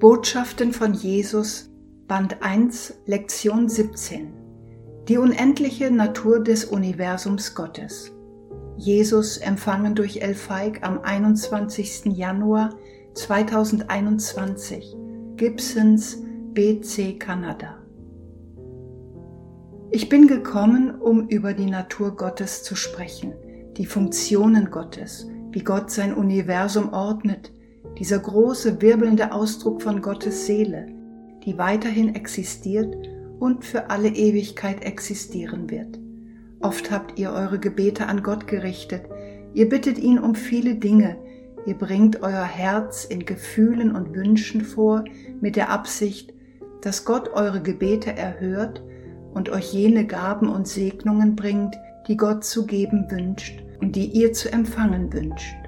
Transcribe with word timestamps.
Botschaften 0.00 0.72
von 0.72 0.94
Jesus, 0.94 1.68
Band 2.08 2.42
1, 2.42 2.94
Lektion 3.04 3.68
17. 3.68 4.32
Die 5.08 5.18
unendliche 5.18 5.90
Natur 5.90 6.42
des 6.42 6.64
Universums 6.64 7.54
Gottes. 7.54 8.10
Jesus 8.78 9.36
empfangen 9.36 9.94
durch 9.94 10.22
El 10.22 10.34
Feig 10.34 10.78
am 10.80 11.00
21. 11.02 12.16
Januar 12.16 12.70
2021. 13.12 14.96
Gibsons 15.36 16.16
BC 16.54 17.18
Kanada. 17.18 17.76
Ich 19.90 20.08
bin 20.08 20.26
gekommen, 20.26 20.98
um 20.98 21.28
über 21.28 21.52
die 21.52 21.70
Natur 21.70 22.16
Gottes 22.16 22.62
zu 22.62 22.74
sprechen, 22.74 23.34
die 23.76 23.84
Funktionen 23.84 24.70
Gottes, 24.70 25.28
wie 25.50 25.62
Gott 25.62 25.90
sein 25.90 26.14
Universum 26.14 26.94
ordnet, 26.94 27.52
dieser 27.98 28.18
große 28.18 28.80
wirbelnde 28.80 29.32
Ausdruck 29.32 29.82
von 29.82 30.00
Gottes 30.00 30.46
Seele, 30.46 30.86
die 31.44 31.58
weiterhin 31.58 32.14
existiert 32.14 32.96
und 33.38 33.64
für 33.64 33.90
alle 33.90 34.08
Ewigkeit 34.08 34.84
existieren 34.84 35.70
wird. 35.70 35.98
Oft 36.60 36.90
habt 36.90 37.18
ihr 37.18 37.32
eure 37.32 37.58
Gebete 37.58 38.06
an 38.06 38.22
Gott 38.22 38.46
gerichtet, 38.46 39.02
ihr 39.54 39.68
bittet 39.68 39.98
ihn 39.98 40.18
um 40.18 40.34
viele 40.34 40.74
Dinge, 40.74 41.16
ihr 41.66 41.74
bringt 41.74 42.22
euer 42.22 42.44
Herz 42.44 43.04
in 43.04 43.24
Gefühlen 43.24 43.94
und 43.94 44.14
Wünschen 44.14 44.60
vor 44.60 45.04
mit 45.40 45.56
der 45.56 45.70
Absicht, 45.70 46.34
dass 46.82 47.04
Gott 47.04 47.30
eure 47.32 47.62
Gebete 47.62 48.16
erhört 48.16 48.82
und 49.32 49.48
euch 49.48 49.72
jene 49.72 50.06
Gaben 50.06 50.48
und 50.48 50.66
Segnungen 50.66 51.36
bringt, 51.36 51.76
die 52.08 52.16
Gott 52.16 52.44
zu 52.44 52.66
geben 52.66 53.10
wünscht 53.10 53.62
und 53.80 53.96
die 53.96 54.06
ihr 54.06 54.32
zu 54.32 54.52
empfangen 54.52 55.12
wünscht. 55.12 55.59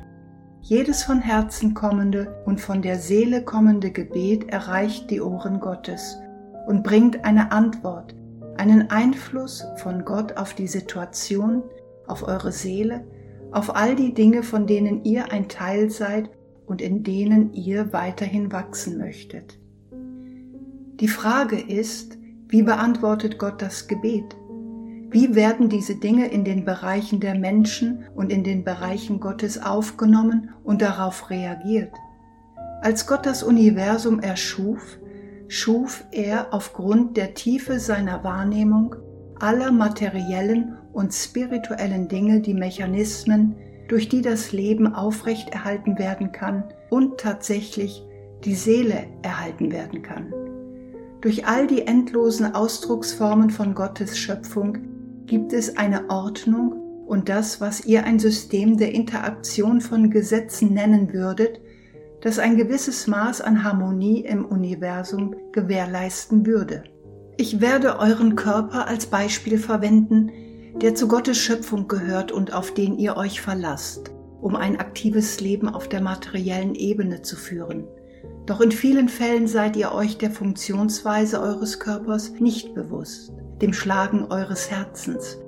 Jedes 0.64 1.02
von 1.02 1.20
Herzen 1.20 1.74
kommende 1.74 2.40
und 2.46 2.60
von 2.60 2.82
der 2.82 2.96
Seele 2.96 3.42
kommende 3.42 3.90
Gebet 3.90 4.48
erreicht 4.48 5.10
die 5.10 5.20
Ohren 5.20 5.58
Gottes 5.58 6.18
und 6.68 6.84
bringt 6.84 7.24
eine 7.24 7.50
Antwort, 7.50 8.14
einen 8.56 8.88
Einfluss 8.88 9.66
von 9.78 10.04
Gott 10.04 10.36
auf 10.36 10.54
die 10.54 10.68
Situation, 10.68 11.64
auf 12.06 12.22
eure 12.22 12.52
Seele, 12.52 13.04
auf 13.50 13.74
all 13.74 13.96
die 13.96 14.14
Dinge, 14.14 14.44
von 14.44 14.68
denen 14.68 15.04
ihr 15.04 15.32
ein 15.32 15.48
Teil 15.48 15.90
seid 15.90 16.30
und 16.64 16.80
in 16.80 17.02
denen 17.02 17.52
ihr 17.54 17.92
weiterhin 17.92 18.52
wachsen 18.52 18.98
möchtet. 18.98 19.58
Die 19.90 21.08
Frage 21.08 21.58
ist, 21.58 22.16
wie 22.46 22.62
beantwortet 22.62 23.36
Gott 23.36 23.60
das 23.60 23.88
Gebet? 23.88 24.36
Wie 25.12 25.34
werden 25.34 25.68
diese 25.68 25.96
Dinge 25.96 26.28
in 26.28 26.42
den 26.42 26.64
Bereichen 26.64 27.20
der 27.20 27.34
Menschen 27.34 28.06
und 28.14 28.32
in 28.32 28.44
den 28.44 28.64
Bereichen 28.64 29.20
Gottes 29.20 29.62
aufgenommen 29.62 30.54
und 30.64 30.80
darauf 30.80 31.28
reagiert? 31.28 31.92
Als 32.80 33.06
Gott 33.06 33.26
das 33.26 33.42
Universum 33.42 34.20
erschuf, 34.20 34.98
schuf 35.48 36.02
er 36.12 36.54
aufgrund 36.54 37.18
der 37.18 37.34
Tiefe 37.34 37.78
seiner 37.78 38.24
Wahrnehmung 38.24 38.96
aller 39.38 39.70
materiellen 39.70 40.78
und 40.94 41.12
spirituellen 41.12 42.08
Dinge 42.08 42.40
die 42.40 42.54
Mechanismen, 42.54 43.54
durch 43.88 44.08
die 44.08 44.22
das 44.22 44.52
Leben 44.52 44.94
aufrechterhalten 44.94 45.98
werden 45.98 46.32
kann 46.32 46.64
und 46.88 47.20
tatsächlich 47.20 48.02
die 48.44 48.54
Seele 48.54 49.04
erhalten 49.20 49.72
werden 49.72 50.00
kann. 50.02 50.32
Durch 51.20 51.46
all 51.46 51.66
die 51.66 51.86
endlosen 51.86 52.54
Ausdrucksformen 52.54 53.50
von 53.50 53.74
Gottes 53.74 54.16
Schöpfung 54.16 54.91
gibt 55.32 55.54
es 55.54 55.78
eine 55.78 56.10
Ordnung 56.10 57.06
und 57.06 57.30
das, 57.30 57.58
was 57.58 57.86
ihr 57.86 58.04
ein 58.04 58.18
System 58.18 58.76
der 58.76 58.92
Interaktion 58.92 59.80
von 59.80 60.10
Gesetzen 60.10 60.74
nennen 60.74 61.14
würdet, 61.14 61.58
das 62.20 62.38
ein 62.38 62.58
gewisses 62.58 63.06
Maß 63.06 63.40
an 63.40 63.64
Harmonie 63.64 64.26
im 64.26 64.44
Universum 64.44 65.34
gewährleisten 65.52 66.44
würde. 66.44 66.84
Ich 67.38 67.62
werde 67.62 67.98
euren 67.98 68.36
Körper 68.36 68.86
als 68.86 69.06
Beispiel 69.06 69.56
verwenden, 69.56 70.30
der 70.82 70.94
zu 70.94 71.08
Gottes 71.08 71.38
Schöpfung 71.38 71.88
gehört 71.88 72.30
und 72.30 72.52
auf 72.52 72.74
den 72.74 72.98
ihr 72.98 73.16
euch 73.16 73.40
verlasst, 73.40 74.10
um 74.42 74.54
ein 74.54 74.78
aktives 74.78 75.40
Leben 75.40 75.66
auf 75.66 75.88
der 75.88 76.02
materiellen 76.02 76.74
Ebene 76.74 77.22
zu 77.22 77.36
führen. 77.36 77.84
Doch 78.44 78.60
in 78.60 78.70
vielen 78.70 79.08
Fällen 79.08 79.46
seid 79.46 79.76
ihr 79.76 79.92
euch 79.92 80.18
der 80.18 80.30
Funktionsweise 80.30 81.40
eures 81.40 81.78
Körpers 81.78 82.32
nicht 82.38 82.74
bewusst 82.74 83.32
dem 83.62 83.72
Schlagen 83.72 84.26
eures 84.30 84.70
Herzens, 84.70 85.38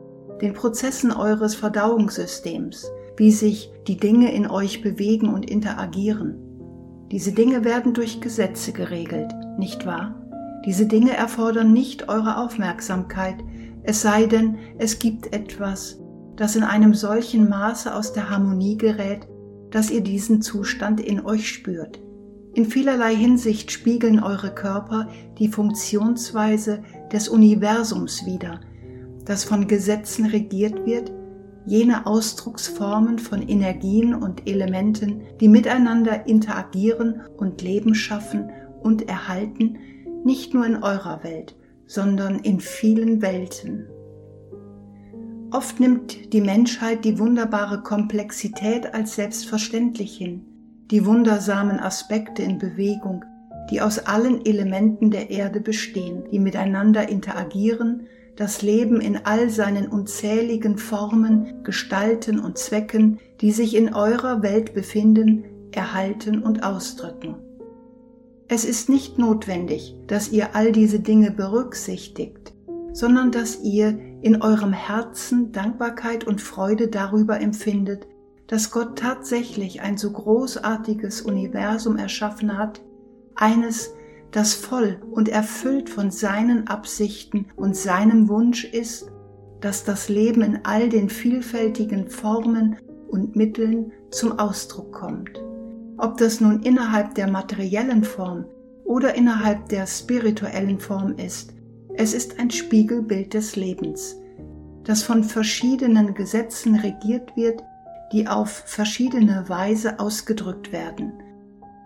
den 0.41 0.55
Prozessen 0.55 1.13
eures 1.13 1.55
Verdauungssystems, 1.55 2.91
wie 3.17 3.33
sich 3.33 3.73
die 3.87 3.97
Dinge 3.97 4.33
in 4.33 4.49
euch 4.49 4.81
bewegen 4.81 5.29
und 5.29 5.51
interagieren. 5.51 6.39
Diese 7.11 7.33
Dinge 7.33 7.65
werden 7.65 7.93
durch 7.93 8.21
Gesetze 8.21 8.73
geregelt, 8.73 9.33
nicht 9.59 9.85
wahr? 9.85 10.21
Diese 10.65 10.87
Dinge 10.87 11.15
erfordern 11.15 11.73
nicht 11.73 12.09
eure 12.09 12.39
Aufmerksamkeit, 12.39 13.37
es 13.83 14.01
sei 14.01 14.27
denn, 14.27 14.57
es 14.79 14.99
gibt 14.99 15.35
etwas, 15.35 16.01
das 16.37 16.57
in 16.57 16.63
einem 16.63 16.95
solchen 16.95 17.49
Maße 17.49 17.95
aus 17.95 18.13
der 18.13 18.31
Harmonie 18.31 18.79
gerät, 18.79 19.29
dass 19.71 19.91
ihr 19.91 20.01
diesen 20.01 20.41
Zustand 20.41 21.01
in 21.01 21.25
euch 21.25 21.49
spürt. 21.49 22.01
In 22.55 22.65
vielerlei 22.67 23.15
Hinsicht 23.15 23.73
spiegeln 23.73 24.23
eure 24.23 24.55
Körper 24.55 25.09
die 25.39 25.49
Funktionsweise 25.49 26.83
des 27.15 27.29
Universums 27.29 28.27
wider, 28.27 28.61
das 29.25 29.45
von 29.45 29.69
Gesetzen 29.69 30.27
regiert 30.27 30.85
wird, 30.85 31.13
jene 31.65 32.07
Ausdrucksformen 32.07 33.19
von 33.19 33.41
Energien 33.41 34.15
und 34.15 34.47
Elementen, 34.47 35.23
die 35.41 35.49
miteinander 35.49 36.27
interagieren 36.27 37.23
und 37.37 37.63
Leben 37.63 37.95
schaffen 37.95 38.51
und 38.83 39.09
erhalten, 39.09 39.79
nicht 40.25 40.53
nur 40.53 40.67
in 40.67 40.83
eurer 40.83 41.23
Welt, 41.25 41.57
sondern 41.87 42.41
in 42.41 42.61
vielen 42.61 43.23
Welten. 43.23 43.87
Oft 45.53 45.79
nimmt 45.79 46.33
die 46.33 46.41
Menschheit 46.41 47.05
die 47.05 47.19
wunderbare 47.19 47.83
Komplexität 47.83 48.93
als 48.93 49.15
selbstverständlich 49.15 50.17
hin, 50.17 50.43
die 50.91 51.07
wundersamen 51.07 51.79
Aspekte 51.79 52.43
in 52.43 52.59
Bewegung, 52.59 53.25
die 53.71 53.81
aus 53.81 53.99
allen 53.99 54.45
Elementen 54.45 55.11
der 55.11 55.31
Erde 55.31 55.61
bestehen, 55.61 56.25
die 56.31 56.39
miteinander 56.39 57.09
interagieren, 57.09 58.07
das 58.37 58.63
Leben 58.63 59.01
in 59.01 59.25
all 59.25 59.49
seinen 59.49 59.87
unzähligen 59.87 60.77
Formen, 60.77 61.63
Gestalten 61.63 62.41
und 62.41 62.59
Zwecken, 62.59 63.21
die 63.41 63.53
sich 63.53 63.77
in 63.77 63.95
eurer 63.95 64.43
Welt 64.43 64.75
befinden, 64.75 65.45
erhalten 65.71 66.43
und 66.43 66.65
ausdrücken. 66.65 67.37
Es 68.49 68.65
ist 68.65 68.89
nicht 68.89 69.19
notwendig, 69.19 69.97
dass 70.07 70.31
ihr 70.31 70.55
all 70.55 70.73
diese 70.73 71.01
Dinge 71.01 71.31
berücksichtigt, 71.31 72.53
sondern 72.93 73.31
dass 73.31 73.63
ihr 73.63 73.99
in 74.23 74.43
eurem 74.43 74.73
Herzen 74.73 75.53
Dankbarkeit 75.53 76.25
und 76.25 76.41
Freude 76.41 76.89
darüber 76.89 77.41
empfindet, 77.41 78.07
dass 78.47 78.71
Gott 78.71 78.99
tatsächlich 78.99 79.81
ein 79.81 79.97
so 79.97 80.13
großartiges 80.13 81.23
Universum 81.23 81.97
erschaffen 81.97 82.59
hat, 82.59 82.83
eines, 83.37 83.95
das 84.31 84.55
voll 84.55 85.01
und 85.13 85.29
erfüllt 85.29 85.89
von 85.89 86.11
seinen 86.11 86.67
Absichten 86.67 87.47
und 87.57 87.77
seinem 87.77 88.29
Wunsch 88.29 88.65
ist, 88.65 89.11
dass 89.61 89.85
das 89.85 90.09
Leben 90.09 90.43
in 90.43 90.61
all 90.65 90.89
den 90.89 91.09
vielfältigen 91.09 92.09
Formen 92.09 92.77
und 93.09 93.37
Mitteln 93.37 93.93
zum 94.11 94.39
Ausdruck 94.39 94.93
kommt. 94.93 95.41
Ob 95.97 96.17
das 96.17 96.41
nun 96.41 96.63
innerhalb 96.63 97.15
der 97.15 97.31
materiellen 97.31 98.03
Form 98.03 98.45
oder 98.85 99.15
innerhalb 99.15 99.69
der 99.69 99.87
spirituellen 99.87 100.81
Form 100.81 101.15
ist, 101.17 101.55
es 101.95 102.13
ist 102.13 102.41
ein 102.41 102.51
Spiegelbild 102.51 103.35
des 103.35 103.55
Lebens, 103.55 104.17
das 104.83 105.05
von 105.05 105.23
verschiedenen 105.23 106.13
Gesetzen 106.15 106.75
regiert 106.75 107.37
wird, 107.37 107.63
die 108.13 108.27
auf 108.27 108.51
verschiedene 108.67 109.49
Weise 109.49 110.01
ausgedrückt 110.01 110.73
werden 110.73 111.13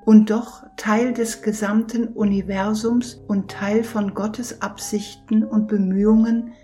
und 0.09 0.31
doch 0.31 0.63
Teil 0.79 1.13
des 1.13 1.43
gesamten 1.43 2.09
Universums 2.09 3.23
und 3.29 3.51
Teil 3.51 3.85
von 3.85 4.15
Gottes 4.15 4.63
Absichten 4.63 5.45
und 5.45 5.69
Bemühungen, 5.69 6.55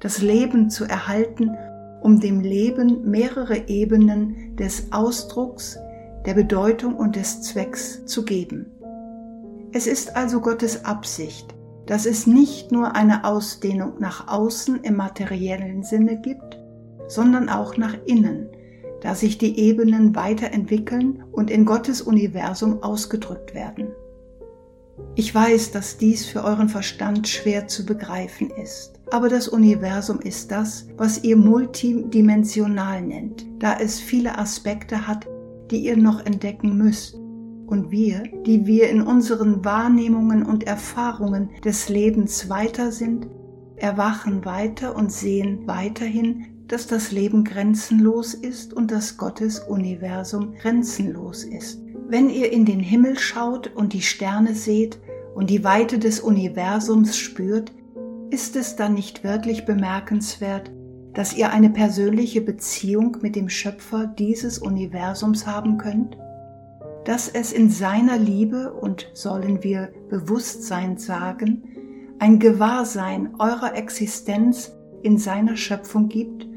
das 0.00 0.20
Leben 0.20 0.68
zu 0.68 0.84
erhalten, 0.84 1.56
um 2.02 2.20
dem 2.20 2.40
Leben 2.40 3.10
mehrere 3.10 3.68
Ebenen 3.68 4.54
des 4.56 4.92
Ausdrucks, 4.92 5.78
der 6.26 6.34
Bedeutung 6.34 6.94
und 6.94 7.16
des 7.16 7.40
Zwecks 7.40 8.04
zu 8.04 8.22
geben. 8.26 8.66
Es 9.72 9.86
ist 9.86 10.14
also 10.14 10.42
Gottes 10.42 10.84
Absicht, 10.84 11.54
dass 11.86 12.04
es 12.04 12.26
nicht 12.26 12.70
nur 12.70 12.96
eine 12.96 13.24
Ausdehnung 13.24 13.94
nach 13.98 14.28
außen 14.28 14.78
im 14.82 14.96
materiellen 14.96 15.84
Sinne 15.84 16.20
gibt, 16.20 16.60
sondern 17.08 17.48
auch 17.48 17.78
nach 17.78 17.96
innen, 18.04 18.50
da 19.00 19.14
sich 19.14 19.38
die 19.38 19.58
Ebenen 19.58 20.14
weiterentwickeln 20.14 21.24
und 21.32 21.50
in 21.50 21.64
Gottes 21.64 22.02
Universum 22.02 22.82
ausgedrückt 22.82 23.54
werden. 23.54 23.88
Ich 25.14 25.34
weiß, 25.34 25.72
dass 25.72 25.96
dies 25.96 26.26
für 26.26 26.44
euren 26.44 26.68
Verstand 26.68 27.26
schwer 27.26 27.66
zu 27.66 27.86
begreifen 27.86 28.50
ist, 28.50 29.00
aber 29.10 29.28
das 29.28 29.48
Universum 29.48 30.20
ist 30.20 30.50
das, 30.50 30.86
was 30.96 31.24
ihr 31.24 31.36
multidimensional 31.36 33.02
nennt, 33.02 33.46
da 33.58 33.78
es 33.78 33.98
viele 33.98 34.38
Aspekte 34.38 35.06
hat, 35.06 35.26
die 35.70 35.78
ihr 35.78 35.96
noch 35.96 36.24
entdecken 36.24 36.76
müsst 36.76 37.14
und 37.66 37.90
wir, 37.90 38.24
die 38.44 38.66
wir 38.66 38.90
in 38.90 39.02
unseren 39.02 39.64
Wahrnehmungen 39.64 40.44
und 40.44 40.64
Erfahrungen 40.64 41.50
des 41.64 41.88
Lebens 41.88 42.48
weiter 42.48 42.92
sind, 42.92 43.28
erwachen 43.76 44.44
weiter 44.44 44.94
und 44.96 45.12
sehen 45.12 45.66
weiterhin, 45.66 46.46
dass 46.70 46.86
das 46.86 47.10
Leben 47.10 47.42
grenzenlos 47.42 48.32
ist 48.32 48.72
und 48.72 48.92
dass 48.92 49.16
Gottes 49.16 49.58
Universum 49.58 50.54
grenzenlos 50.54 51.42
ist. 51.42 51.82
Wenn 52.08 52.30
ihr 52.30 52.52
in 52.52 52.64
den 52.64 52.78
Himmel 52.78 53.18
schaut 53.18 53.74
und 53.74 53.92
die 53.92 54.02
Sterne 54.02 54.54
seht 54.54 55.00
und 55.34 55.50
die 55.50 55.64
Weite 55.64 55.98
des 55.98 56.20
Universums 56.20 57.16
spürt, 57.16 57.72
ist 58.30 58.54
es 58.54 58.76
dann 58.76 58.94
nicht 58.94 59.24
wirklich 59.24 59.64
bemerkenswert, 59.64 60.70
dass 61.12 61.36
ihr 61.36 61.50
eine 61.50 61.70
persönliche 61.70 62.40
Beziehung 62.40 63.16
mit 63.20 63.34
dem 63.34 63.48
Schöpfer 63.48 64.06
dieses 64.06 64.60
Universums 64.60 65.48
haben 65.48 65.76
könnt? 65.76 66.16
Dass 67.04 67.28
es 67.28 67.52
in 67.52 67.68
seiner 67.68 68.16
Liebe 68.16 68.72
und 68.72 69.10
sollen 69.12 69.64
wir 69.64 69.92
Bewusstsein 70.08 70.98
sagen, 70.98 71.64
ein 72.20 72.38
Gewahrsein 72.38 73.34
eurer 73.40 73.74
Existenz 73.74 74.72
in 75.02 75.18
seiner 75.18 75.56
Schöpfung 75.56 76.08
gibt 76.08 76.49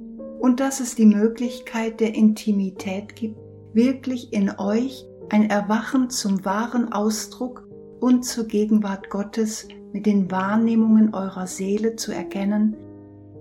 und 0.43 0.59
dass 0.59 0.81
es 0.81 0.93
die 0.93 1.05
Möglichkeit 1.05 2.01
der 2.01 2.15
Intimität 2.15 3.15
gibt, 3.15 3.39
wirklich 3.71 4.33
in 4.33 4.51
euch 4.57 5.05
ein 5.29 5.49
Erwachen 5.49 6.09
zum 6.09 6.43
wahren 6.43 6.91
Ausdruck 6.91 7.65
und 8.01 8.25
zur 8.25 8.43
Gegenwart 8.43 9.09
Gottes 9.09 9.69
mit 9.93 10.05
den 10.05 10.29
Wahrnehmungen 10.31 11.13
eurer 11.13 11.47
Seele 11.47 11.95
zu 11.95 12.11
erkennen, 12.11 12.75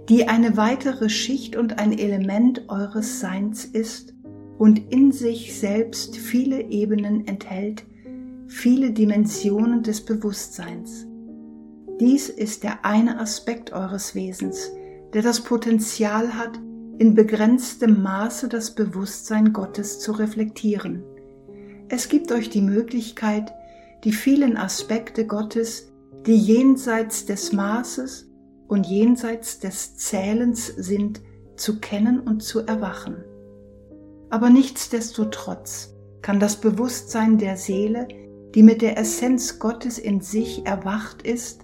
die 0.09 0.29
eine 0.29 0.57
weitere 0.57 1.09
Schicht 1.09 1.57
und 1.57 1.81
ein 1.81 1.99
Element 1.99 2.69
eures 2.69 3.19
Seins 3.19 3.65
ist 3.65 4.15
und 4.59 4.93
in 4.93 5.11
sich 5.11 5.59
selbst 5.59 6.17
viele 6.17 6.71
Ebenen 6.71 7.27
enthält, 7.27 7.83
viele 8.47 8.93
Dimensionen 8.93 9.83
des 9.83 10.05
Bewusstseins. 10.05 11.05
Dies 11.99 12.29
ist 12.29 12.63
der 12.63 12.85
eine 12.85 13.19
Aspekt 13.19 13.73
eures 13.73 14.15
Wesens, 14.15 14.71
der 15.13 15.23
das 15.23 15.41
Potenzial 15.41 16.35
hat, 16.39 16.61
in 16.99 17.15
begrenztem 17.15 18.03
Maße 18.03 18.49
das 18.49 18.75
Bewusstsein 18.75 19.53
Gottes 19.53 20.01
zu 20.01 20.13
reflektieren. 20.13 21.03
Es 21.89 22.09
gibt 22.09 22.33
euch 22.33 22.51
die 22.51 22.63
Möglichkeit, 22.63 23.53
die 24.05 24.13
vielen 24.13 24.57
Aspekte 24.57 25.27
Gottes, 25.27 25.93
die 26.27 26.37
jenseits 26.37 27.27
des 27.27 27.53
Maßes 27.53 28.29
und 28.69 28.87
jenseits 28.87 29.59
des 29.59 29.97
Zählens 29.97 30.67
sind, 30.67 31.21
zu 31.57 31.81
kennen 31.81 32.21
und 32.21 32.43
zu 32.43 32.61
erwachen. 32.61 33.17
Aber 34.31 34.49
nichtsdestotrotz 34.51 35.95
kann 36.23 36.41
das 36.41 36.57
Bewusstsein 36.57 37.39
der 37.39 37.57
Seele, 37.57 38.09
die 38.55 38.63
mit 38.63 38.83
der 38.83 38.99
Essenz 38.99 39.59
Gottes 39.59 39.99
in 39.99 40.21
sich 40.21 40.67
erwacht 40.67 41.23
ist, 41.23 41.61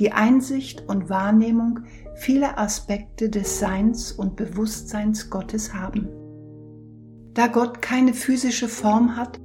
die 0.00 0.12
Einsicht 0.12 0.88
und 0.88 1.10
Wahrnehmung 1.10 1.80
vieler 2.16 2.58
Aspekte 2.58 3.28
des 3.28 3.60
Seins 3.60 4.10
und 4.10 4.34
Bewusstseins 4.34 5.30
Gottes 5.30 5.74
haben. 5.74 6.08
Da 7.34 7.46
Gott 7.46 7.80
keine 7.80 8.14
physische 8.14 8.66
Form 8.66 9.16
hat, 9.16 9.38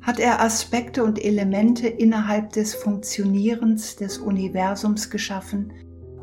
hat 0.00 0.20
er 0.20 0.40
Aspekte 0.40 1.02
und 1.02 1.22
Elemente 1.22 1.88
innerhalb 1.88 2.52
des 2.52 2.74
Funktionierens 2.74 3.96
des 3.96 4.18
Universums 4.18 5.10
geschaffen, 5.10 5.72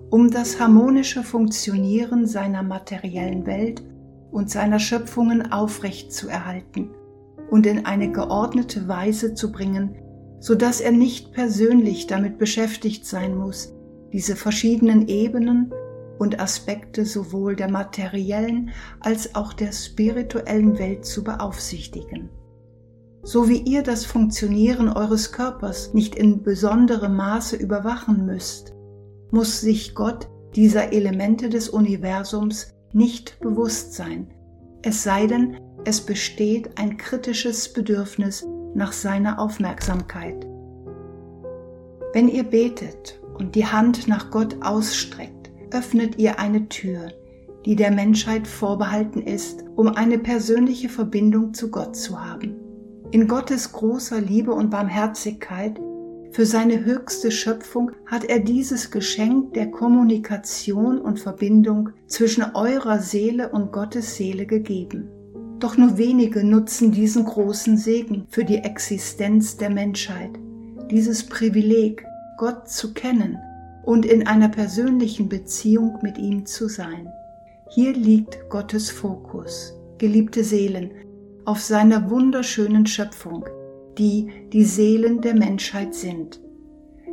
um 0.10 0.32
das 0.32 0.60
harmonische 0.60 1.22
Funktionieren 1.22 2.26
seiner 2.26 2.64
materiellen 2.64 3.46
Welt 3.46 3.84
und 4.32 4.50
seiner 4.50 4.80
Schöpfungen 4.80 5.52
aufrecht 5.52 6.14
zu 6.14 6.30
erhalten 6.30 6.92
und 7.50 7.66
in 7.66 7.86
eine 7.86 8.12
geordnete 8.12 8.88
Weise 8.88 9.34
zu 9.34 9.52
bringen, 9.52 9.96
so 10.40 10.56
dass 10.56 10.82
er 10.82 10.92
nicht 10.92 11.34
persönlich 11.34 12.08
damit 12.08 12.38
beschäftigt 12.38 13.06
sein 13.06 13.38
muss, 13.38 13.73
diese 14.14 14.36
verschiedenen 14.36 15.08
Ebenen 15.08 15.74
und 16.20 16.40
Aspekte 16.40 17.06
sowohl 17.06 17.56
der 17.56 17.70
materiellen 17.70 18.70
als 19.02 19.36
auch 19.36 19.52
der 19.52 19.74
spirituellen 19.74 20.80
Welt 20.80 21.06
zu 21.06 21.24
beaufsichtigen 21.24 22.30
so 23.24 23.48
wie 23.48 23.60
ihr 23.60 23.84
das 23.84 24.06
Funktionieren 24.06 24.90
eures 24.90 25.32
Körpers 25.32 25.94
nicht 25.94 26.16
in 26.16 26.44
besonderem 26.44 27.16
Maße 27.16 27.56
überwachen 27.56 28.26
müsst, 28.26 28.74
muss 29.32 29.62
sich 29.62 29.96
Gott 29.96 30.30
dieser 30.56 30.92
Elemente 30.92 31.50
des 31.50 31.70
Universums 31.70 32.76
nicht 32.92 33.40
bewusst 33.40 33.94
sein, 33.94 34.28
es 34.84 35.04
sei 35.04 35.26
denn, 35.26 35.58
es 35.86 36.02
besteht 36.02 36.78
ein 36.78 36.98
kritisches 36.98 37.72
Bedürfnis 37.72 38.46
nach 38.76 38.92
seiner 38.92 39.40
Aufmerksamkeit. 39.40 40.46
Wenn 42.14 42.28
ihr 42.28 42.44
betet 42.44 43.20
und 43.44 43.56
die 43.56 43.66
Hand 43.66 44.08
nach 44.08 44.32
Gott 44.32 44.58
ausstreckt, 44.62 45.52
öffnet 45.72 46.18
ihr 46.18 46.40
eine 46.40 46.68
Tür, 46.70 47.12
die 47.66 47.76
der 47.76 47.92
Menschheit 47.92 48.48
vorbehalten 48.48 49.22
ist, 49.22 49.64
um 49.76 49.88
eine 49.90 50.18
persönliche 50.18 50.90
Verbindung 50.90 51.54
zu 51.54 51.70
Gott 51.70 51.96
zu 51.96 52.24
haben 52.24 52.64
in 53.14 53.28
Gottes 53.28 53.72
großer 53.72 54.20
Liebe 54.20 54.54
und 54.54 54.72
Barmherzigkeit 54.72 55.80
für 56.32 56.48
seine 56.48 56.84
höchste 56.84 57.30
Schöpfung 57.30 57.92
hat 58.08 58.24
er 58.24 58.40
dieses 58.40 58.90
Geschenk 58.90 59.54
der 59.54 59.70
Kommunikation 59.70 60.98
und 60.98 61.20
Verbindung 61.20 61.90
zwischen 62.08 62.44
eurer 62.56 62.98
Seele 62.98 63.50
und 63.50 63.72
Gottes 63.72 64.16
Seele 64.16 64.48
gegeben. 64.48 65.10
Doch 65.60 65.78
nur 65.78 66.00
wenige 66.00 66.44
nutzen 66.44 66.92
diesen 66.92 67.26
großen 67.26 67.78
Segen 67.78 68.26
für 68.30 68.44
die 68.44 68.58
Existenz 68.58 69.58
der 69.58 69.70
Menschheit, 69.70 70.32
dieses 70.90 71.24
Privileg, 71.24 72.04
Gott 72.38 72.70
zu 72.70 72.94
kennen 72.94 73.38
und 73.84 74.06
in 74.06 74.28
einer 74.28 74.50
persönlichen 74.50 75.30
Beziehung 75.30 76.00
mit 76.02 76.18
ihm 76.18 76.46
zu 76.46 76.68
sein. 76.68 77.08
Hier 77.70 77.94
liegt 77.94 78.50
Gottes 78.50 78.90
Fokus. 78.90 79.74
Geliebte 79.98 80.44
Seelen, 80.44 80.92
auf 81.46 81.62
seiner 81.62 82.10
wunderschönen 82.10 82.86
Schöpfung, 82.86 83.46
die 83.98 84.30
die 84.52 84.64
Seelen 84.64 85.22
der 85.22 85.36
Menschheit 85.36 85.94
sind. 85.94 86.40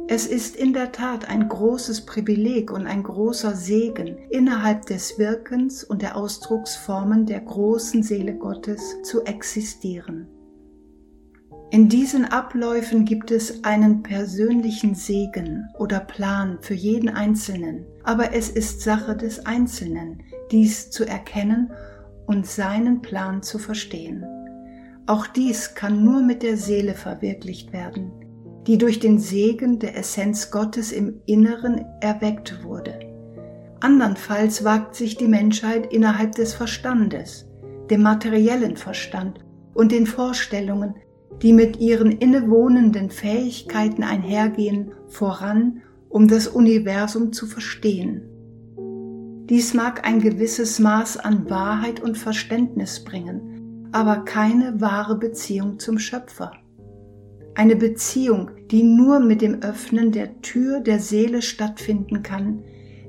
Es 0.08 0.26
ist 0.26 0.56
in 0.56 0.72
der 0.72 0.90
Tat 0.90 1.28
ein 1.28 1.48
großes 1.48 2.04
Privileg 2.04 2.72
und 2.72 2.86
ein 2.86 3.04
großer 3.04 3.54
Segen, 3.54 4.18
innerhalb 4.30 4.86
des 4.86 5.18
Wirkens 5.18 5.84
und 5.84 6.02
der 6.02 6.16
Ausdrucksformen 6.16 7.26
der 7.26 7.40
großen 7.40 8.02
Seele 8.02 8.34
Gottes 8.34 9.02
zu 9.02 9.22
existieren. 9.22 10.26
In 11.72 11.88
diesen 11.88 12.24
Abläufen 12.24 13.04
gibt 13.04 13.30
es 13.30 13.62
einen 13.62 14.02
persönlichen 14.02 14.96
Segen 14.96 15.68
oder 15.78 16.00
Plan 16.00 16.58
für 16.60 16.74
jeden 16.74 17.08
Einzelnen, 17.08 17.86
aber 18.02 18.34
es 18.34 18.50
ist 18.50 18.80
Sache 18.80 19.16
des 19.16 19.46
Einzelnen, 19.46 20.20
dies 20.50 20.90
zu 20.90 21.04
erkennen 21.04 21.70
und 22.26 22.44
seinen 22.44 23.02
Plan 23.02 23.44
zu 23.44 23.60
verstehen. 23.60 24.24
Auch 25.06 25.28
dies 25.28 25.76
kann 25.76 26.02
nur 26.02 26.22
mit 26.22 26.42
der 26.42 26.56
Seele 26.56 26.94
verwirklicht 26.94 27.72
werden, 27.72 28.10
die 28.66 28.76
durch 28.76 28.98
den 28.98 29.20
Segen 29.20 29.78
der 29.78 29.96
Essenz 29.96 30.50
Gottes 30.50 30.90
im 30.90 31.22
Inneren 31.26 31.84
erweckt 32.00 32.64
wurde. 32.64 32.98
Andernfalls 33.78 34.64
wagt 34.64 34.96
sich 34.96 35.16
die 35.16 35.28
Menschheit 35.28 35.92
innerhalb 35.92 36.32
des 36.32 36.52
Verstandes, 36.52 37.46
dem 37.90 38.02
materiellen 38.02 38.76
Verstand 38.76 39.38
und 39.72 39.92
den 39.92 40.06
Vorstellungen, 40.06 40.96
die 41.42 41.52
mit 41.52 41.80
ihren 41.80 42.12
innewohnenden 42.12 43.10
Fähigkeiten 43.10 44.02
einhergehen, 44.02 44.92
voran, 45.08 45.82
um 46.08 46.28
das 46.28 46.49
Universum 46.49 47.32
zu 47.32 47.46
verstehen. 47.46 48.22
Dies 49.49 49.75
mag 49.75 50.06
ein 50.06 50.20
gewisses 50.20 50.78
Maß 50.78 51.16
an 51.16 51.50
Wahrheit 51.50 52.00
und 52.00 52.16
Verständnis 52.16 53.02
bringen, 53.02 53.88
aber 53.90 54.18
keine 54.18 54.80
wahre 54.80 55.16
Beziehung 55.16 55.78
zum 55.78 55.99
Schöpfer. 55.99 56.52
Eine 57.56 57.75
Beziehung, 57.75 58.52
die 58.70 58.84
nur 58.84 59.18
mit 59.18 59.42
dem 59.42 59.62
Öffnen 59.62 60.12
der 60.12 60.40
Tür 60.40 60.78
der 60.78 61.00
Seele 61.00 61.42
stattfinden 61.42 62.22
kann, 62.22 62.62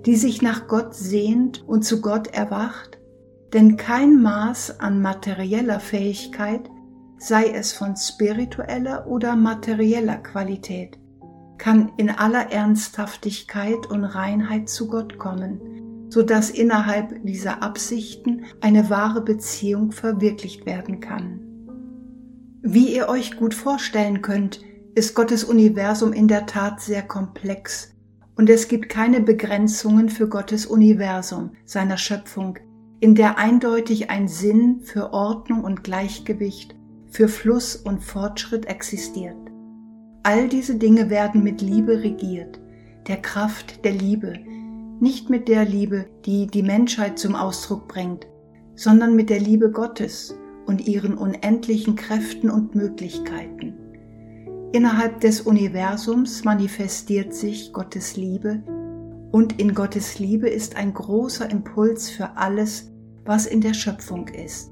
die 0.07 0.15
sich 0.15 0.41
nach 0.41 0.67
Gott 0.67 0.95
sehnt 0.95 1.63
und 1.67 1.83
zu 1.83 2.01
Gott 2.01 2.27
erwacht, 2.33 2.97
denn 3.53 3.77
kein 3.77 4.19
Maß 4.19 4.79
an 4.79 4.99
materieller 4.99 5.79
Fähigkeit, 5.79 6.70
sei 7.21 7.51
es 7.51 7.71
von 7.71 7.95
spiritueller 7.95 9.05
oder 9.05 9.35
materieller 9.35 10.17
Qualität, 10.17 10.97
kann 11.59 11.91
in 11.97 12.09
aller 12.09 12.51
Ernsthaftigkeit 12.51 13.85
und 13.91 14.03
Reinheit 14.03 14.67
zu 14.67 14.87
Gott 14.87 15.19
kommen, 15.19 16.07
so 16.09 16.23
dass 16.23 16.49
innerhalb 16.49 17.23
dieser 17.23 17.61
Absichten 17.61 18.45
eine 18.59 18.89
wahre 18.89 19.21
Beziehung 19.21 19.91
verwirklicht 19.91 20.65
werden 20.65 20.99
kann. 20.99 21.41
Wie 22.63 22.95
ihr 22.95 23.07
euch 23.07 23.37
gut 23.37 23.53
vorstellen 23.53 24.23
könnt, 24.23 24.61
ist 24.95 25.13
Gottes 25.13 25.43
Universum 25.43 26.13
in 26.13 26.27
der 26.27 26.47
Tat 26.47 26.81
sehr 26.81 27.03
komplex 27.03 27.93
und 28.35 28.49
es 28.49 28.67
gibt 28.67 28.89
keine 28.89 29.21
Begrenzungen 29.21 30.09
für 30.09 30.27
Gottes 30.27 30.65
Universum, 30.65 31.51
seiner 31.65 31.97
Schöpfung, 31.97 32.57
in 32.99 33.13
der 33.13 33.37
eindeutig 33.37 34.09
ein 34.09 34.27
Sinn 34.27 34.79
für 34.81 35.13
Ordnung 35.13 35.63
und 35.63 35.83
Gleichgewicht, 35.83 36.75
für 37.11 37.27
Fluss 37.27 37.75
und 37.75 38.01
Fortschritt 38.01 38.65
existiert. 38.65 39.35
All 40.23 40.47
diese 40.47 40.75
Dinge 40.75 41.09
werden 41.09 41.43
mit 41.43 41.61
Liebe 41.61 42.01
regiert, 42.01 42.59
der 43.07 43.17
Kraft 43.17 43.83
der 43.83 43.91
Liebe, 43.91 44.33
nicht 44.99 45.29
mit 45.29 45.47
der 45.47 45.65
Liebe, 45.65 46.05
die 46.25 46.47
die 46.47 46.63
Menschheit 46.63 47.19
zum 47.19 47.35
Ausdruck 47.35 47.87
bringt, 47.87 48.27
sondern 48.75 49.15
mit 49.15 49.29
der 49.29 49.39
Liebe 49.39 49.71
Gottes 49.71 50.37
und 50.65 50.87
ihren 50.87 51.17
unendlichen 51.17 51.95
Kräften 51.95 52.49
und 52.49 52.75
Möglichkeiten. 52.75 53.73
Innerhalb 54.71 55.19
des 55.19 55.41
Universums 55.41 56.45
manifestiert 56.45 57.33
sich 57.33 57.73
Gottes 57.73 58.15
Liebe 58.15 58.63
und 59.31 59.59
in 59.59 59.73
Gottes 59.73 60.19
Liebe 60.19 60.47
ist 60.47 60.77
ein 60.77 60.93
großer 60.93 61.49
Impuls 61.49 62.09
für 62.09 62.37
alles, 62.37 62.89
was 63.25 63.45
in 63.45 63.59
der 63.59 63.73
Schöpfung 63.73 64.29
ist. 64.29 64.70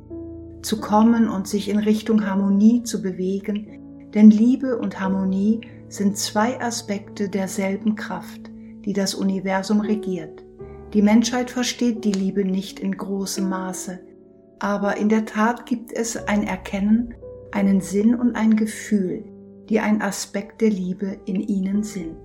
Zu 0.62 0.80
kommen 0.80 1.30
und 1.30 1.48
sich 1.48 1.70
in 1.70 1.80
Richtung 1.80 2.26
Harmonie 2.26 2.84
zu 2.84 3.02
bewegen, 3.02 4.10
denn 4.14 4.30
Liebe 4.30 4.78
und 4.78 5.00
Harmonie 5.00 5.62
sind 5.88 6.18
zwei 6.18 6.60
Aspekte 6.62 7.30
derselben 7.30 7.96
Kraft, 7.96 8.50
die 8.86 8.94
das 8.94 9.14
Universum 9.14 9.82
regiert. 9.82 10.44
Die 10.94 11.02
Menschheit 11.02 11.52
versteht 11.52 12.04
die 12.04 12.12
Liebe 12.12 12.44
nicht 12.44 12.80
in 12.80 12.98
großem 12.98 13.48
Maße, 13.48 14.00
aber 14.60 14.98
in 14.98 15.10
der 15.10 15.26
Tat 15.26 15.66
gibt 15.66 15.94
es 15.94 16.18
ein 16.28 16.44
Erkennen, 16.44 17.14
einen 17.52 17.82
Sinn 17.82 18.16
und 18.16 18.36
ein 18.36 18.56
Gefühl, 18.56 19.24
die 19.70 19.80
ein 19.80 20.02
Aspekt 20.02 20.62
der 20.62 20.70
Liebe 20.70 21.18
in 21.26 21.40
ihnen 21.42 21.84
sind. 21.84 22.18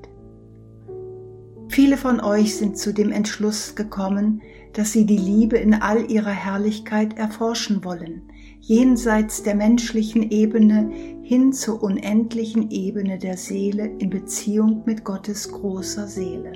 Viele 1.74 1.96
von 1.96 2.20
euch 2.20 2.54
sind 2.54 2.78
zu 2.78 2.94
dem 2.94 3.10
Entschluss 3.10 3.74
gekommen, 3.74 4.42
dass 4.74 4.92
sie 4.92 5.06
die 5.06 5.18
Liebe 5.18 5.56
in 5.56 5.74
all 5.74 6.08
ihrer 6.08 6.30
Herrlichkeit 6.30 7.18
erforschen 7.18 7.82
wollen, 7.82 8.22
jenseits 8.60 9.42
der 9.42 9.56
menschlichen 9.56 10.30
Ebene 10.30 10.88
hin 11.24 11.52
zur 11.52 11.82
unendlichen 11.82 12.70
Ebene 12.70 13.18
der 13.18 13.36
Seele 13.36 13.86
in 13.98 14.08
Beziehung 14.08 14.84
mit 14.86 15.02
Gottes 15.02 15.50
großer 15.50 16.06
Seele. 16.06 16.52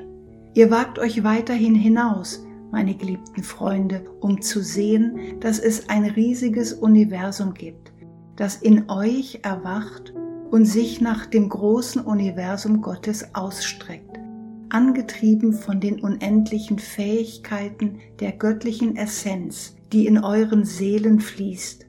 Ihr 0.54 0.70
wagt 0.70 1.00
euch 1.00 1.25
weiterhin 1.25 1.75
hinaus, 1.75 2.46
meine 2.70 2.94
geliebten 2.94 3.42
Freunde, 3.42 4.04
um 4.20 4.40
zu 4.40 4.62
sehen, 4.62 5.40
dass 5.40 5.58
es 5.58 5.88
ein 5.88 6.04
riesiges 6.04 6.75
Universum 6.75 7.54
gibt, 7.54 7.92
das 8.37 8.54
in 8.54 8.88
euch 8.88 9.40
erwacht 9.42 10.14
und 10.52 10.64
sich 10.64 11.00
nach 11.00 11.26
dem 11.26 11.48
großen 11.48 12.02
Universum 12.02 12.82
Gottes 12.82 13.34
ausstreckt, 13.34 14.20
angetrieben 14.70 15.52
von 15.52 15.80
den 15.80 16.00
unendlichen 16.00 16.78
Fähigkeiten 16.78 18.00
der 18.20 18.32
göttlichen 18.32 18.96
Essenz, 18.96 19.76
die 19.92 20.06
in 20.06 20.18
euren 20.18 20.64
Seelen 20.64 21.20
fließt, 21.20 21.87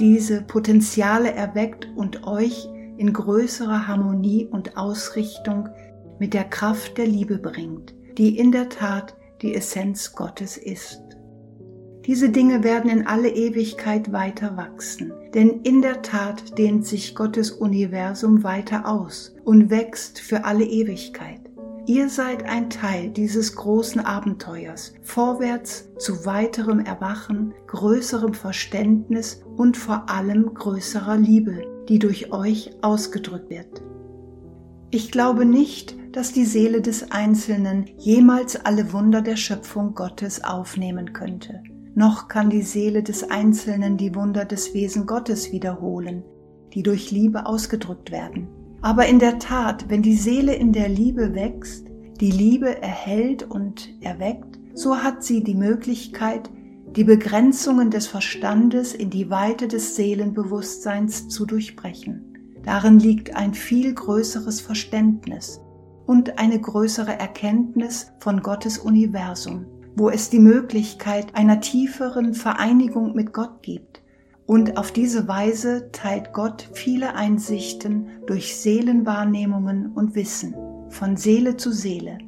diese 0.00 0.42
Potenziale 0.42 1.32
erweckt 1.32 1.86
und 1.94 2.26
euch 2.26 2.68
in 2.96 3.12
größerer 3.12 3.86
Harmonie 3.86 4.46
und 4.46 4.76
Ausrichtung 4.76 5.68
mit 6.18 6.34
der 6.34 6.44
Kraft 6.44 6.98
der 6.98 7.06
Liebe 7.06 7.38
bringt, 7.38 7.94
die 8.16 8.38
in 8.38 8.50
der 8.50 8.68
Tat 8.68 9.16
die 9.42 9.54
Essenz 9.54 10.14
Gottes 10.14 10.56
ist. 10.56 11.02
Diese 12.06 12.30
Dinge 12.30 12.64
werden 12.64 12.90
in 12.90 13.06
alle 13.06 13.28
Ewigkeit 13.28 14.10
weiter 14.10 14.56
wachsen, 14.56 15.12
denn 15.34 15.60
in 15.64 15.82
der 15.82 16.00
Tat 16.00 16.56
dehnt 16.58 16.86
sich 16.86 17.14
Gottes 17.14 17.50
Universum 17.50 18.42
weiter 18.42 18.88
aus 18.88 19.34
und 19.44 19.68
wächst 19.68 20.18
für 20.18 20.44
alle 20.44 20.64
Ewigkeit. 20.64 21.49
Ihr 21.90 22.08
seid 22.08 22.44
ein 22.44 22.70
Teil 22.70 23.10
dieses 23.10 23.56
großen 23.56 24.00
Abenteuers, 24.00 24.94
vorwärts 25.02 25.88
zu 25.98 26.24
weiterem 26.24 26.78
Erwachen, 26.78 27.52
größerem 27.66 28.32
Verständnis 28.32 29.42
und 29.56 29.76
vor 29.76 30.08
allem 30.08 30.54
größerer 30.54 31.16
Liebe, 31.16 31.64
die 31.88 31.98
durch 31.98 32.32
euch 32.32 32.70
ausgedrückt 32.80 33.50
wird. 33.50 33.82
Ich 34.92 35.10
glaube 35.10 35.44
nicht, 35.44 35.96
dass 36.12 36.32
die 36.32 36.44
Seele 36.44 36.80
des 36.80 37.10
Einzelnen 37.10 37.86
jemals 37.98 38.64
alle 38.64 38.92
Wunder 38.92 39.20
der 39.20 39.34
Schöpfung 39.34 39.94
Gottes 39.94 40.44
aufnehmen 40.44 41.12
könnte. 41.12 41.60
Noch 41.96 42.28
kann 42.28 42.50
die 42.50 42.62
Seele 42.62 43.02
des 43.02 43.28
Einzelnen 43.32 43.96
die 43.96 44.14
Wunder 44.14 44.44
des 44.44 44.74
Wesen 44.74 45.06
Gottes 45.06 45.50
wiederholen, 45.50 46.22
die 46.72 46.84
durch 46.84 47.10
Liebe 47.10 47.46
ausgedrückt 47.46 48.12
werden. 48.12 48.46
Aber 48.82 49.06
in 49.06 49.18
der 49.18 49.38
Tat, 49.38 49.86
wenn 49.88 50.02
die 50.02 50.16
Seele 50.16 50.54
in 50.54 50.72
der 50.72 50.88
Liebe 50.88 51.34
wächst, 51.34 51.86
die 52.20 52.30
Liebe 52.30 52.80
erhält 52.80 53.42
und 53.42 53.90
erweckt, 54.00 54.58
so 54.74 54.96
hat 54.96 55.22
sie 55.22 55.44
die 55.44 55.54
Möglichkeit, 55.54 56.50
die 56.96 57.04
Begrenzungen 57.04 57.90
des 57.90 58.06
Verstandes 58.06 58.94
in 58.94 59.10
die 59.10 59.30
Weite 59.30 59.68
des 59.68 59.96
Seelenbewusstseins 59.96 61.28
zu 61.28 61.44
durchbrechen. 61.46 62.30
Darin 62.64 62.98
liegt 62.98 63.36
ein 63.36 63.54
viel 63.54 63.94
größeres 63.94 64.60
Verständnis 64.60 65.60
und 66.06 66.38
eine 66.38 66.60
größere 66.60 67.18
Erkenntnis 67.18 68.12
von 68.18 68.42
Gottes 68.42 68.78
Universum, 68.78 69.66
wo 69.94 70.08
es 70.08 70.30
die 70.30 70.40
Möglichkeit 70.40 71.34
einer 71.34 71.60
tieferen 71.60 72.34
Vereinigung 72.34 73.14
mit 73.14 73.32
Gott 73.32 73.62
gibt. 73.62 74.02
Und 74.50 74.78
auf 74.78 74.90
diese 74.90 75.28
Weise 75.28 75.92
teilt 75.92 76.32
Gott 76.32 76.70
viele 76.72 77.14
Einsichten 77.14 78.08
durch 78.26 78.56
Seelenwahrnehmungen 78.56 79.92
und 79.92 80.16
Wissen, 80.16 80.56
von 80.88 81.16
Seele 81.16 81.56
zu 81.56 81.70
Seele, 81.70 82.18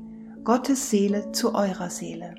Gottes 0.44 0.88
Seele 0.88 1.32
zu 1.32 1.56
eurer 1.56 1.90
Seele. 1.90 2.36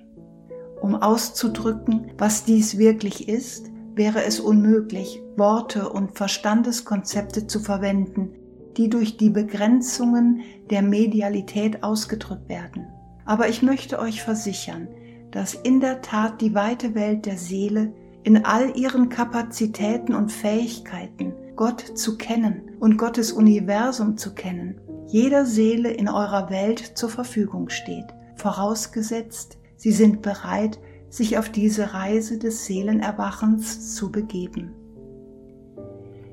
Um 0.81 0.95
auszudrücken, 0.95 2.13
was 2.17 2.45
dies 2.45 2.77
wirklich 2.77 3.27
ist, 3.27 3.71
wäre 3.93 4.23
es 4.23 4.39
unmöglich, 4.39 5.21
Worte 5.35 5.89
und 5.89 6.15
Verstandeskonzepte 6.15 7.47
zu 7.47 7.59
verwenden, 7.59 8.29
die 8.77 8.87
durch 8.87 9.17
die 9.17 9.31
Begrenzungen 9.31 10.43
der 10.69 10.81
Medialität 10.81 11.83
ausgedrückt 11.83 12.47
werden. 12.47 12.87
Aber 13.25 13.49
ich 13.49 13.61
möchte 13.61 13.99
euch 13.99 14.21
versichern, 14.21 14.87
dass 15.31 15.53
in 15.53 15.81
der 15.81 16.01
Tat 16.01 16.39
die 16.39 16.55
weite 16.55 16.95
Welt 16.95 17.25
der 17.25 17.37
Seele 17.37 17.91
in 18.23 18.45
all 18.45 18.77
ihren 18.77 19.09
Kapazitäten 19.09 20.13
und 20.13 20.31
Fähigkeiten, 20.31 21.33
Gott 21.55 21.81
zu 21.95 22.17
kennen 22.17 22.71
und 22.79 22.97
Gottes 22.97 23.31
Universum 23.31 24.17
zu 24.17 24.33
kennen, 24.33 24.79
jeder 25.07 25.45
Seele 25.45 25.91
in 25.91 26.09
eurer 26.09 26.49
Welt 26.49 26.79
zur 26.97 27.09
Verfügung 27.09 27.69
steht, 27.69 28.07
vorausgesetzt, 28.35 29.57
sie 29.75 29.91
sind 29.91 30.21
bereit, 30.21 30.79
sich 31.09 31.37
auf 31.37 31.49
diese 31.49 31.93
Reise 31.93 32.39
des 32.39 32.65
Seelenerwachens 32.65 33.95
zu 33.95 34.11
begeben. 34.11 34.73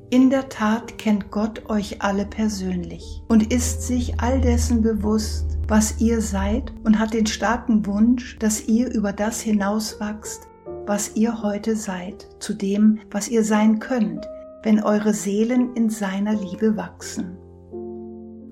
In 0.08 0.30
der 0.30 0.48
Tat 0.48 0.98
kennt 0.98 1.30
Gott 1.30 1.68
euch 1.70 2.02
alle 2.02 2.24
persönlich 2.24 3.22
und 3.28 3.52
ist 3.52 3.82
sich 3.82 4.20
all 4.20 4.40
dessen 4.40 4.82
bewusst, 4.82 5.58
was 5.68 6.00
ihr 6.00 6.20
seid 6.20 6.72
und 6.82 6.98
hat 6.98 7.14
den 7.14 7.26
starken 7.26 7.86
Wunsch, 7.86 8.36
dass 8.38 8.66
ihr 8.66 8.92
über 8.92 9.12
das 9.12 9.40
hinauswachst, 9.40 10.48
was 10.86 11.16
ihr 11.16 11.42
heute 11.42 11.76
seid, 11.76 12.28
zu 12.38 12.54
dem, 12.54 13.00
was 13.10 13.28
ihr 13.28 13.44
sein 13.44 13.78
könnt, 13.78 14.26
wenn 14.62 14.82
eure 14.82 15.14
Seelen 15.14 15.74
in 15.74 15.90
seiner 15.90 16.34
Liebe 16.34 16.76
wachsen. 16.76 17.36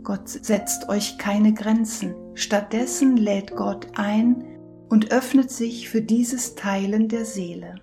Gott 0.03 0.29
setzt 0.29 0.89
euch 0.89 1.19
keine 1.19 1.53
Grenzen, 1.53 2.15
stattdessen 2.35 3.17
lädt 3.17 3.55
Gott 3.57 3.89
ein, 3.95 4.45
und 4.89 5.13
öffnet 5.13 5.51
sich 5.51 5.89
für 5.89 6.01
dieses 6.01 6.55
Teilen 6.55 7.09
der 7.09 7.25
Seele. 7.25 7.75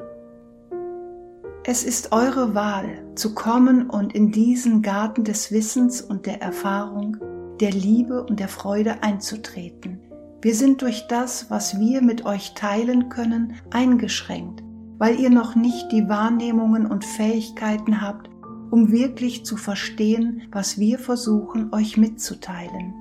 Es 1.63 1.83
ist 1.83 2.11
eure 2.11 2.53
Wahl, 2.53 3.03
zu 3.15 3.33
kommen 3.33 3.89
und 3.89 4.13
in 4.13 4.31
diesen 4.31 4.81
Garten 4.81 5.23
des 5.23 5.51
Wissens 5.51 6.01
und 6.01 6.25
der 6.25 6.41
Erfahrung, 6.41 7.17
der 7.59 7.71
Liebe 7.71 8.23
und 8.23 8.39
der 8.39 8.49
Freude 8.49 9.01
einzutreten. 9.01 9.99
Wir 10.45 10.53
sind 10.53 10.83
durch 10.83 11.07
das, 11.07 11.49
was 11.49 11.79
wir 11.79 12.03
mit 12.03 12.23
euch 12.27 12.53
teilen 12.53 13.09
können, 13.09 13.55
eingeschränkt, 13.71 14.61
weil 14.99 15.19
ihr 15.19 15.31
noch 15.31 15.55
nicht 15.55 15.91
die 15.91 16.07
Wahrnehmungen 16.07 16.85
und 16.85 17.03
Fähigkeiten 17.03 17.99
habt, 17.99 18.29
um 18.69 18.91
wirklich 18.91 19.43
zu 19.43 19.57
verstehen, 19.57 20.43
was 20.51 20.77
wir 20.77 20.99
versuchen 20.99 21.73
euch 21.73 21.97
mitzuteilen. 21.97 22.93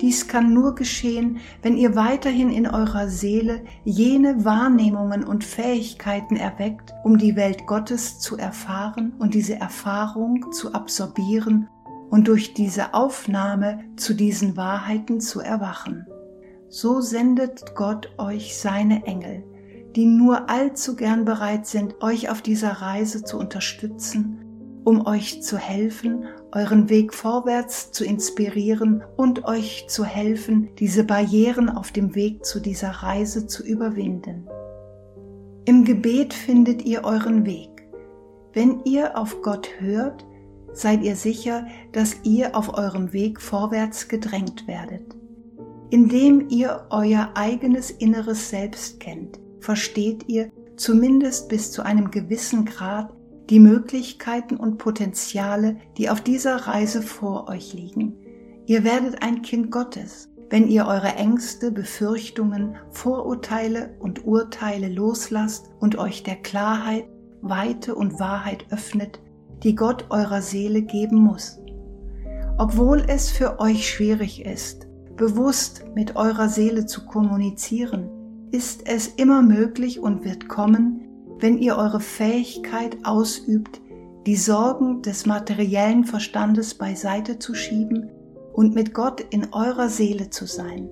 Dies 0.00 0.28
kann 0.28 0.54
nur 0.54 0.74
geschehen, 0.74 1.40
wenn 1.60 1.76
ihr 1.76 1.94
weiterhin 1.94 2.48
in 2.48 2.66
eurer 2.66 3.08
Seele 3.08 3.66
jene 3.84 4.46
Wahrnehmungen 4.46 5.24
und 5.24 5.44
Fähigkeiten 5.44 6.36
erweckt, 6.36 6.94
um 7.04 7.18
die 7.18 7.36
Welt 7.36 7.66
Gottes 7.66 8.18
zu 8.18 8.38
erfahren 8.38 9.12
und 9.18 9.34
diese 9.34 9.56
Erfahrung 9.56 10.52
zu 10.52 10.72
absorbieren 10.72 11.68
und 12.08 12.28
durch 12.28 12.54
diese 12.54 12.94
Aufnahme 12.94 13.84
zu 13.96 14.14
diesen 14.14 14.56
Wahrheiten 14.56 15.20
zu 15.20 15.40
erwachen. 15.40 16.06
So 16.68 17.00
sendet 17.00 17.74
Gott 17.74 18.10
euch 18.18 18.56
seine 18.56 19.04
Engel, 19.06 19.42
die 19.96 20.06
nur 20.06 20.50
allzu 20.50 20.96
gern 20.96 21.24
bereit 21.24 21.66
sind, 21.66 22.02
euch 22.02 22.30
auf 22.30 22.42
dieser 22.42 22.72
Reise 22.72 23.24
zu 23.24 23.38
unterstützen 23.38 24.44
um 24.88 25.06
euch 25.06 25.42
zu 25.42 25.58
helfen, 25.58 26.24
euren 26.50 26.88
Weg 26.88 27.12
vorwärts 27.12 27.92
zu 27.92 28.06
inspirieren 28.06 29.04
und 29.18 29.44
euch 29.44 29.84
zu 29.86 30.02
helfen, 30.02 30.70
diese 30.78 31.04
Barrieren 31.04 31.68
auf 31.68 31.92
dem 31.92 32.14
Weg 32.14 32.46
zu 32.46 32.58
dieser 32.58 32.88
Reise 32.88 33.46
zu 33.46 33.62
überwinden. 33.62 34.48
Im 35.66 35.84
Gebet 35.84 36.32
findet 36.32 36.86
ihr 36.86 37.04
euren 37.04 37.44
Weg. 37.44 37.86
Wenn 38.54 38.82
ihr 38.84 39.18
auf 39.18 39.42
Gott 39.42 39.68
hört, 39.78 40.24
seid 40.72 41.02
ihr 41.02 41.16
sicher, 41.16 41.66
dass 41.92 42.16
ihr 42.22 42.56
auf 42.56 42.72
eurem 42.72 43.12
Weg 43.12 43.42
vorwärts 43.42 44.08
gedrängt 44.08 44.66
werdet. 44.66 45.17
Indem 45.90 46.48
ihr 46.50 46.86
euer 46.90 47.30
eigenes 47.34 47.90
inneres 47.90 48.50
Selbst 48.50 49.00
kennt, 49.00 49.40
versteht 49.60 50.28
ihr 50.28 50.50
zumindest 50.76 51.48
bis 51.48 51.72
zu 51.72 51.82
einem 51.82 52.10
gewissen 52.10 52.64
Grad 52.64 53.12
die 53.48 53.60
Möglichkeiten 53.60 54.56
und 54.56 54.76
Potenziale, 54.76 55.76
die 55.96 56.10
auf 56.10 56.20
dieser 56.20 56.56
Reise 56.56 57.00
vor 57.00 57.48
euch 57.48 57.72
liegen. 57.72 58.14
Ihr 58.66 58.84
werdet 58.84 59.22
ein 59.22 59.40
Kind 59.40 59.70
Gottes, 59.70 60.28
wenn 60.50 60.68
ihr 60.68 60.86
eure 60.86 61.14
Ängste, 61.14 61.70
Befürchtungen, 61.70 62.76
Vorurteile 62.90 63.96
und 63.98 64.26
Urteile 64.26 64.88
loslasst 64.88 65.70
und 65.80 65.96
euch 65.96 66.22
der 66.22 66.36
Klarheit, 66.36 67.06
Weite 67.40 67.94
und 67.94 68.18
Wahrheit 68.18 68.66
öffnet, 68.70 69.20
die 69.62 69.74
Gott 69.74 70.06
eurer 70.10 70.42
Seele 70.42 70.82
geben 70.82 71.16
muss. 71.16 71.58
Obwohl 72.58 73.04
es 73.08 73.30
für 73.30 73.60
euch 73.60 73.88
schwierig 73.88 74.44
ist, 74.44 74.87
bewusst 75.18 75.84
mit 75.94 76.16
eurer 76.16 76.48
Seele 76.48 76.86
zu 76.86 77.04
kommunizieren, 77.04 78.08
ist 78.50 78.88
es 78.88 79.08
immer 79.08 79.42
möglich 79.42 80.00
und 80.00 80.24
wird 80.24 80.48
kommen, 80.48 81.02
wenn 81.38 81.58
ihr 81.58 81.76
eure 81.76 82.00
Fähigkeit 82.00 82.96
ausübt, 83.04 83.82
die 84.26 84.36
Sorgen 84.36 85.02
des 85.02 85.26
materiellen 85.26 86.04
Verstandes 86.04 86.74
beiseite 86.74 87.38
zu 87.38 87.54
schieben 87.54 88.08
und 88.54 88.74
mit 88.74 88.94
Gott 88.94 89.20
in 89.20 89.52
eurer 89.52 89.90
Seele 89.90 90.30
zu 90.30 90.46
sein. 90.46 90.88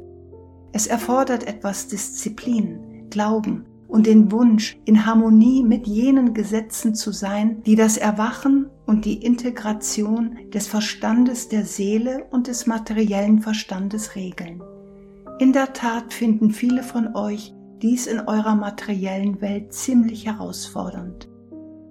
Es 0.73 0.87
erfordert 0.87 1.47
etwas 1.47 1.89
Disziplin, 1.89 3.09
Glauben 3.09 3.65
und 3.89 4.07
den 4.07 4.33
Wunsch, 4.33 4.79
in 4.85 5.07
Harmonie 5.07 5.63
mit 5.63 5.87
jenen 5.87 6.35
Gesetzen 6.35 6.95
zu 6.95 7.13
sein, 7.13 7.63
die 7.65 7.77
das 7.77 7.97
Erwachen 7.97 8.67
und 8.87 9.05
die 9.05 9.25
Integration 9.25 10.37
des 10.53 10.67
Verstandes 10.67 11.49
der 11.49 11.65
Seele 11.65 12.27
und 12.31 12.47
des 12.47 12.67
materiellen 12.67 13.41
Verstandes 13.41 14.17
regeln. 14.17 14.63
In 15.39 15.53
der 15.53 15.73
Tat 15.73 16.13
finden 16.13 16.51
viele 16.51 16.83
von 16.83 17.15
euch 17.15 17.53
dies 17.83 18.07
in 18.07 18.21
eurer 18.21 18.55
materiellen 18.55 19.41
Welt 19.41 19.73
ziemlich 19.73 20.27
herausfordernd. 20.27 21.29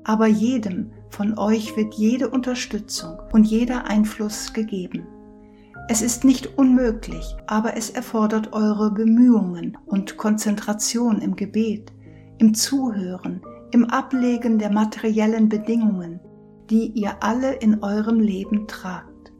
Aber 0.03 0.27
jedem 0.27 0.91
von 1.10 1.38
euch 1.38 1.77
wird 1.77 1.93
jede 1.93 2.29
Unterstützung 2.29 3.17
und 3.31 3.45
jeder 3.45 3.86
Einfluss 3.86 4.53
gegeben. 4.53 5.08
Es 5.88 6.02
ist 6.02 6.24
nicht 6.24 6.58
unmöglich, 6.58 7.36
aber 7.45 7.78
es 7.78 7.91
erfordert 7.91 8.54
eure 8.54 8.91
Bemühungen 8.91 9.78
und 9.86 10.17
Konzentration 10.17 11.21
im 11.21 11.36
Gebet, 11.36 11.93
im 12.39 12.56
Zuhören, 12.56 13.41
im 13.69 13.86
Ablegen 13.86 14.58
der 14.58 14.71
materiellen 14.71 15.48
Bedingungen, 15.48 16.19
die 16.71 16.88
ihr 16.88 17.17
alle 17.21 17.54
in 17.54 17.84
eurem 17.84 18.19
Leben 18.19 18.67
tragt. 18.67 19.32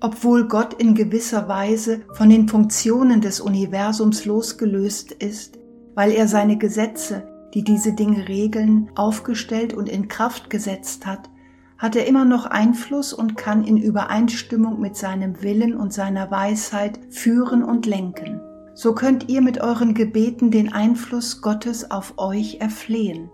Obwohl 0.00 0.48
Gott 0.48 0.74
in 0.74 0.94
gewisser 0.94 1.46
Weise 1.48 2.00
von 2.12 2.28
den 2.28 2.48
Funktionen 2.48 3.20
des 3.20 3.40
Universums 3.40 4.24
losgelöst 4.24 5.12
ist, 5.12 5.60
weil 5.94 6.10
er 6.10 6.26
seine 6.26 6.58
Gesetze, 6.58 7.22
die 7.54 7.62
diese 7.62 7.92
Dinge 7.92 8.26
regeln, 8.26 8.90
aufgestellt 8.96 9.74
und 9.74 9.88
in 9.88 10.08
Kraft 10.08 10.50
gesetzt 10.50 11.06
hat, 11.06 11.30
hat 11.78 11.96
er 11.96 12.06
immer 12.06 12.24
noch 12.24 12.46
Einfluss 12.46 13.12
und 13.12 13.36
kann 13.36 13.64
in 13.64 13.76
Übereinstimmung 13.76 14.80
mit 14.80 14.96
seinem 14.96 15.42
Willen 15.42 15.76
und 15.76 15.92
seiner 15.92 16.30
Weisheit 16.30 16.98
führen 17.10 17.62
und 17.62 17.86
lenken. 17.86 18.40
So 18.74 18.94
könnt 18.94 19.28
ihr 19.28 19.42
mit 19.42 19.60
euren 19.60 19.94
Gebeten 19.94 20.50
den 20.50 20.72
Einfluss 20.72 21.42
Gottes 21.42 21.90
auf 21.90 22.14
euch 22.16 22.58
erflehen. 22.60 23.30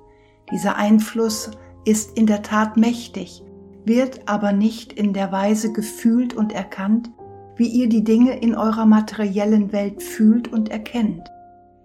Dieser 0.51 0.77
Einfluss 0.77 1.51
ist 1.85 2.17
in 2.17 2.27
der 2.27 2.43
Tat 2.43 2.77
mächtig 2.77 3.43
wird 3.85 4.29
aber 4.29 4.53
nicht 4.53 4.93
in 4.93 5.13
der 5.13 5.33
Weise 5.33 5.73
gefühlt 5.73 6.35
und 6.35 6.53
erkannt, 6.53 7.11
wie 7.57 7.69
ihr 7.69 7.89
die 7.89 8.05
Dinge 8.05 8.39
in 8.39 8.55
eurer 8.55 8.87
materiellen 8.87 9.73
Welt 9.73 10.03
fühlt 10.03 10.49
und 10.49 10.71
erkennt. 10.71 11.29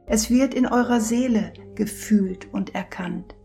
Es 0.06 0.30
wird 0.30 0.54
in 0.54 0.65
eurer 0.65 1.02
Seele 1.02 1.52
gefühlt 1.76 2.52
und 2.54 2.74
erkannt. 2.74 3.36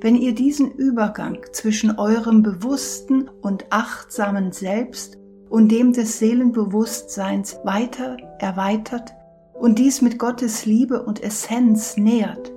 Wenn 0.00 0.14
ihr 0.14 0.32
diesen 0.32 0.70
Übergang 0.70 1.38
zwischen 1.52 1.98
eurem 1.98 2.42
bewussten 2.44 3.28
und 3.42 3.66
achtsamen 3.70 4.52
Selbst 4.52 5.18
und 5.50 5.72
dem 5.72 5.92
des 5.92 6.20
Seelenbewusstseins 6.20 7.58
weiter 7.64 8.16
erweitert 8.38 9.12
und 9.54 9.80
dies 9.80 10.00
mit 10.00 10.18
Gottes 10.18 10.66
Liebe 10.66 11.02
und 11.02 11.20
Essenz 11.22 11.96
nährt, 11.96 12.52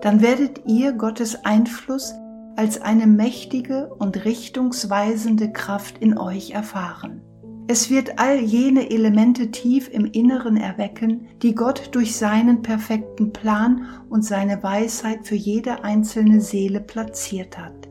dann 0.00 0.22
werdet 0.22 0.62
ihr 0.66 0.92
Gottes 0.92 1.44
Einfluss 1.44 2.14
als 2.56 2.80
eine 2.80 3.06
mächtige 3.06 3.94
und 3.98 4.24
richtungsweisende 4.24 5.52
Kraft 5.52 5.98
in 5.98 6.16
euch 6.16 6.52
erfahren. 6.52 7.20
Es 7.68 7.90
wird 7.90 8.20
all 8.20 8.38
jene 8.38 8.90
Elemente 8.90 9.50
tief 9.50 9.90
im 9.92 10.04
Inneren 10.04 10.56
erwecken, 10.56 11.26
die 11.42 11.52
Gott 11.52 11.88
durch 11.92 12.14
seinen 12.14 12.62
perfekten 12.62 13.32
Plan 13.32 13.88
und 14.08 14.24
seine 14.24 14.62
Weisheit 14.62 15.26
für 15.26 15.34
jede 15.34 15.82
einzelne 15.82 16.40
Seele 16.40 16.80
platziert 16.80 17.58
hat. 17.58 17.88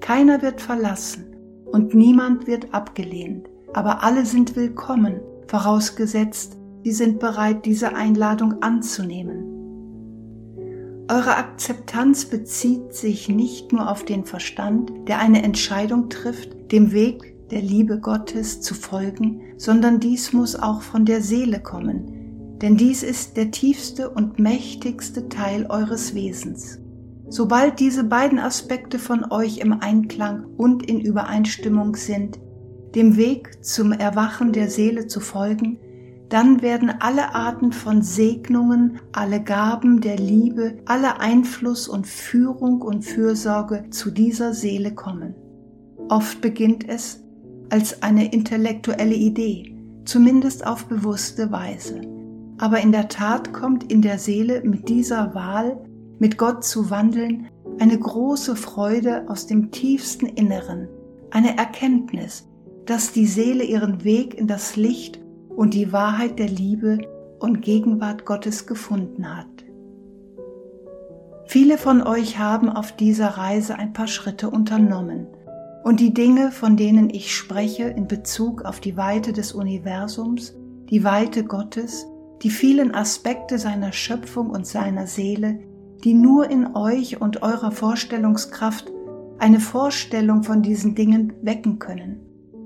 Keiner 0.00 0.40
wird 0.40 0.60
verlassen 0.60 1.34
und 1.64 1.94
niemand 1.94 2.46
wird 2.46 2.72
abgelehnt, 2.72 3.48
aber 3.72 4.04
alle 4.04 4.24
sind 4.24 4.54
willkommen, 4.54 5.20
vorausgesetzt, 5.48 6.56
sie 6.84 6.92
sind 6.92 7.18
bereit, 7.18 7.66
diese 7.66 7.96
Einladung 7.96 8.62
anzunehmen. 8.62 9.48
Eure 11.10 11.36
Akzeptanz 11.36 12.26
bezieht 12.26 12.94
sich 12.94 13.28
nicht 13.28 13.72
nur 13.72 13.90
auf 13.90 14.04
den 14.04 14.24
Verstand, 14.24 14.92
der 15.08 15.18
eine 15.18 15.42
Entscheidung 15.42 16.08
trifft, 16.08 16.70
dem 16.70 16.92
Weg 16.92 17.31
der 17.52 17.62
Liebe 17.62 18.00
Gottes 18.00 18.62
zu 18.62 18.74
folgen, 18.74 19.42
sondern 19.58 20.00
dies 20.00 20.32
muss 20.32 20.56
auch 20.56 20.80
von 20.80 21.04
der 21.04 21.20
Seele 21.20 21.60
kommen, 21.60 22.58
denn 22.62 22.76
dies 22.76 23.02
ist 23.02 23.36
der 23.36 23.50
tiefste 23.50 24.08
und 24.08 24.38
mächtigste 24.38 25.28
Teil 25.28 25.66
eures 25.68 26.14
Wesens. 26.14 26.80
Sobald 27.28 27.78
diese 27.78 28.04
beiden 28.04 28.38
Aspekte 28.38 28.98
von 28.98 29.30
euch 29.30 29.58
im 29.58 29.80
Einklang 29.80 30.46
und 30.56 30.88
in 30.88 31.00
Übereinstimmung 31.00 31.94
sind, 31.94 32.40
dem 32.94 33.16
Weg 33.16 33.64
zum 33.64 33.92
Erwachen 33.92 34.52
der 34.52 34.70
Seele 34.70 35.06
zu 35.06 35.20
folgen, 35.20 35.78
dann 36.30 36.62
werden 36.62 36.90
alle 37.00 37.34
Arten 37.34 37.72
von 37.72 38.00
Segnungen, 38.00 38.98
alle 39.12 39.42
Gaben 39.42 40.00
der 40.00 40.16
Liebe, 40.16 40.78
alle 40.86 41.20
Einfluss 41.20 41.86
und 41.86 42.06
Führung 42.06 42.80
und 42.80 43.02
Fürsorge 43.02 43.90
zu 43.90 44.10
dieser 44.10 44.54
Seele 44.54 44.94
kommen. 44.94 45.34
Oft 46.08 46.40
beginnt 46.40 46.88
es 46.88 47.22
als 47.72 48.02
eine 48.02 48.30
intellektuelle 48.30 49.14
Idee, 49.14 49.74
zumindest 50.04 50.66
auf 50.66 50.84
bewusste 50.84 51.50
Weise. 51.50 52.02
Aber 52.58 52.80
in 52.80 52.92
der 52.92 53.08
Tat 53.08 53.54
kommt 53.54 53.90
in 53.90 54.02
der 54.02 54.18
Seele 54.18 54.60
mit 54.62 54.90
dieser 54.90 55.34
Wahl, 55.34 55.82
mit 56.18 56.36
Gott 56.36 56.64
zu 56.64 56.90
wandeln, 56.90 57.48
eine 57.78 57.98
große 57.98 58.56
Freude 58.56 59.24
aus 59.28 59.46
dem 59.46 59.70
tiefsten 59.70 60.26
Inneren, 60.26 60.86
eine 61.30 61.56
Erkenntnis, 61.56 62.46
dass 62.84 63.12
die 63.12 63.26
Seele 63.26 63.64
ihren 63.64 64.04
Weg 64.04 64.34
in 64.34 64.46
das 64.46 64.76
Licht 64.76 65.18
und 65.48 65.72
die 65.72 65.92
Wahrheit 65.92 66.38
der 66.38 66.48
Liebe 66.48 66.98
und 67.40 67.62
Gegenwart 67.62 68.26
Gottes 68.26 68.66
gefunden 68.66 69.34
hat. 69.34 69.46
Viele 71.46 71.78
von 71.78 72.02
euch 72.02 72.38
haben 72.38 72.68
auf 72.68 72.92
dieser 72.92 73.28
Reise 73.28 73.76
ein 73.76 73.94
paar 73.94 74.08
Schritte 74.08 74.50
unternommen 74.50 75.26
und 75.84 76.00
die 76.00 76.14
Dinge, 76.14 76.50
von 76.50 76.76
denen 76.76 77.10
ich 77.10 77.34
spreche 77.34 77.84
in 77.84 78.06
Bezug 78.06 78.62
auf 78.62 78.80
die 78.80 78.96
Weite 78.96 79.32
des 79.32 79.52
Universums, 79.52 80.54
die 80.90 81.04
Weite 81.04 81.44
Gottes, 81.44 82.06
die 82.42 82.50
vielen 82.50 82.94
Aspekte 82.94 83.58
seiner 83.58 83.92
Schöpfung 83.92 84.50
und 84.50 84.66
seiner 84.66 85.06
Seele, 85.06 85.60
die 86.04 86.14
nur 86.14 86.50
in 86.50 86.74
euch 86.74 87.20
und 87.20 87.42
eurer 87.42 87.70
Vorstellungskraft 87.70 88.92
eine 89.38 89.60
Vorstellung 89.60 90.42
von 90.42 90.62
diesen 90.62 90.94
Dingen 90.94 91.32
wecken 91.42 91.78
können. 91.78 92.20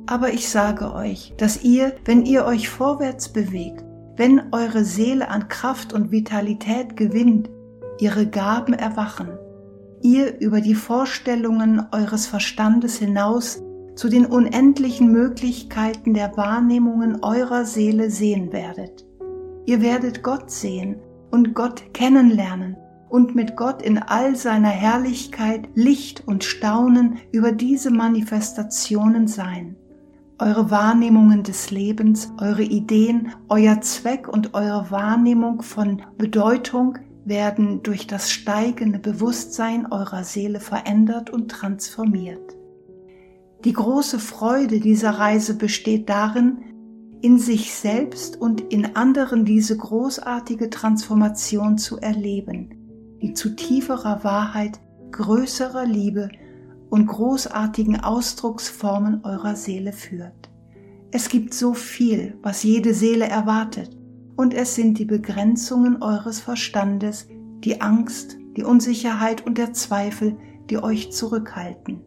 Aber 0.07 0.33
ich 0.33 0.49
sage 0.49 0.95
euch, 0.95 1.35
dass 1.37 1.63
ihr, 1.63 1.95
wenn 2.05 2.25
ihr 2.25 2.45
euch 2.45 2.69
vorwärts 2.69 3.31
bewegt, 3.31 3.85
wenn 4.17 4.53
eure 4.53 4.85
Seele 4.85 5.29
an 5.29 5.49
Kraft 5.49 5.93
und 5.93 6.11
Vitalität 6.11 6.97
gewinnt, 6.97 7.51
ihre 7.99 8.27
Gaben 8.27 8.73
erwachen, 8.73 9.39
ihr 10.03 10.41
über 10.41 10.61
die 10.61 10.75
Vorstellungen 10.75 11.87
eures 11.93 12.27
Verstandes 12.27 12.99
hinaus 12.99 13.63
zu 13.95 14.09
den 14.09 14.27
unendlichen 14.27 15.11
Möglichkeiten 15.11 16.15
der 16.15 16.37
Wahrnehmungen 16.37 17.23
eurer 17.23 17.65
Seele 17.65 18.11
sehen 18.11 18.53
werdet. 18.53 19.07
Ihr 19.65 19.81
werdet 19.81 20.23
Gott 20.23 20.51
sehen 20.51 20.97
und 21.31 21.55
Gott 21.55 21.95
kennenlernen 21.95 22.77
und 23.09 23.35
mit 23.35 23.57
Gott 23.57 23.83
in 23.83 23.99
all 23.99 24.37
seiner 24.37 24.69
Herrlichkeit, 24.69 25.69
Licht 25.75 26.27
und 26.27 26.45
Staunen 26.45 27.19
über 27.33 27.53
diese 27.53 27.91
Manifestationen 27.91 29.27
sein 29.27 29.77
eure 30.39 30.71
Wahrnehmungen 30.71 31.43
des 31.43 31.71
Lebens, 31.71 32.31
eure 32.39 32.63
Ideen, 32.63 33.33
euer 33.49 33.81
Zweck 33.81 34.29
und 34.29 34.55
eure 34.55 34.91
Wahrnehmung 34.91 35.63
von 35.63 36.03
Bedeutung 36.19 36.99
werden 37.27 37.83
durch 37.83 38.07
das 38.07 38.31
steigende 38.31 39.01
Bewusstsein 39.01 39.91
eurer 39.91 40.23
Seele 40.23 40.61
verändert 40.61 41.29
und 41.29 41.51
transformiert. 41.51 42.57
Die 43.65 43.73
große 43.73 44.21
Freude 44.21 44.79
dieser 44.79 45.11
Reise 45.11 45.55
besteht 45.55 46.09
darin, 46.09 46.59
in 47.21 47.39
sich 47.39 47.75
selbst 47.75 48.41
und 48.41 48.61
in 48.61 48.95
anderen 48.95 49.45
diese 49.45 49.77
großartige 49.77 50.71
Transformation 50.71 51.79
zu 51.79 51.99
erleben, 51.99 53.19
die 53.21 53.35
zu 53.35 53.57
tieferer 53.57 54.23
Wahrheit, 54.23 54.79
größerer 55.11 55.85
Liebe 55.85 56.29
und 56.91 57.07
großartigen 57.07 58.01
Ausdrucksformen 58.01 59.25
eurer 59.25 59.57
Seele 59.57 59.93
führt. 59.93 60.51
Es 61.11 61.29
gibt 61.29 61.55
so 61.55 61.75
viel, 61.75 62.39
was 62.43 62.63
jede 62.63 62.95
Seele 62.95 63.27
erwartet, 63.27 63.97
und 64.37 64.55
es 64.55 64.75
sind 64.75 64.99
die 64.99 65.05
Begrenzungen 65.05 66.03
eures 66.03 66.41
Verstandes, 66.41 67.29
die 67.65 67.81
Angst, 67.81 68.37
die 68.57 68.65
Unsicherheit 68.65 69.47
und 69.47 69.59
der 69.59 69.73
Zweifel, 69.73 70.37
die 70.71 70.79
euch 70.79 71.13
zurückhalten. 71.13 72.03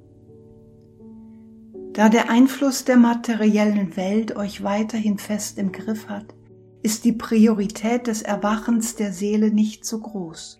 Da 1.93 2.07
der 2.07 2.29
Einfluss 2.29 2.85
der 2.85 2.97
materiellen 2.97 3.97
Welt 3.97 4.35
euch 4.35 4.63
weiterhin 4.63 5.17
fest 5.17 5.57
im 5.57 5.71
Griff 5.71 6.07
hat, 6.07 6.35
ist 6.81 7.03
die 7.03 7.11
Priorität 7.11 8.07
des 8.07 8.21
Erwachens 8.21 8.95
der 8.95 9.11
Seele 9.11 9.51
nicht 9.51 9.85
so 9.85 9.99
groß. 9.99 10.59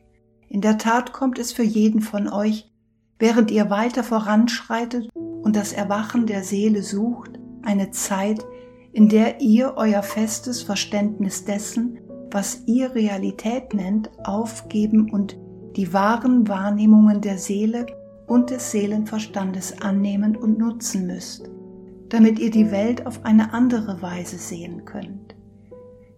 In 0.50 0.62
der 0.62 0.78
Tat 0.78 1.14
kommt 1.14 1.40
es 1.40 1.54
für 1.54 1.64
jeden 1.64 2.02
von 2.02 2.28
euch, 2.28 2.72
während 3.20 3.52
ihr 3.52 3.70
weiter 3.70 4.04
voranschreitet 4.04 5.10
und 5.14 5.56
das 5.56 5.72
Erwachen 5.72 6.26
der 6.26 6.44
Seele 6.44 6.84
sucht, 6.84 7.40
eine 7.62 7.92
Zeit, 7.92 8.44
in 8.92 9.10
der 9.10 9.42
ihr 9.42 9.74
euer 9.76 10.04
festes 10.04 10.62
Verständnis 10.62 11.46
dessen, 11.46 12.00
was 12.32 12.64
ihr 12.66 12.94
Realität 12.96 13.74
nennt, 13.74 14.10
aufgeben 14.24 15.12
und 15.12 15.38
die 15.76 15.94
wahren 15.94 16.48
Wahrnehmungen 16.48 17.22
der 17.22 17.38
Seele 17.38 17.86
und 18.28 18.50
des 18.50 18.72
Seelenverstandes 18.72 19.82
annehmen 19.82 20.36
und 20.36 20.60
nutzen 20.60 21.08
müsst, 21.08 21.50
damit 22.10 22.40
ihr 22.40 22.52
die 22.52 22.72
Welt 22.72 23.06
auf 23.06 23.26
eine 23.26 23.54
andere 23.54 24.02
Weise 24.02 24.38
sehen 24.38 24.86
könnt. 24.86 25.36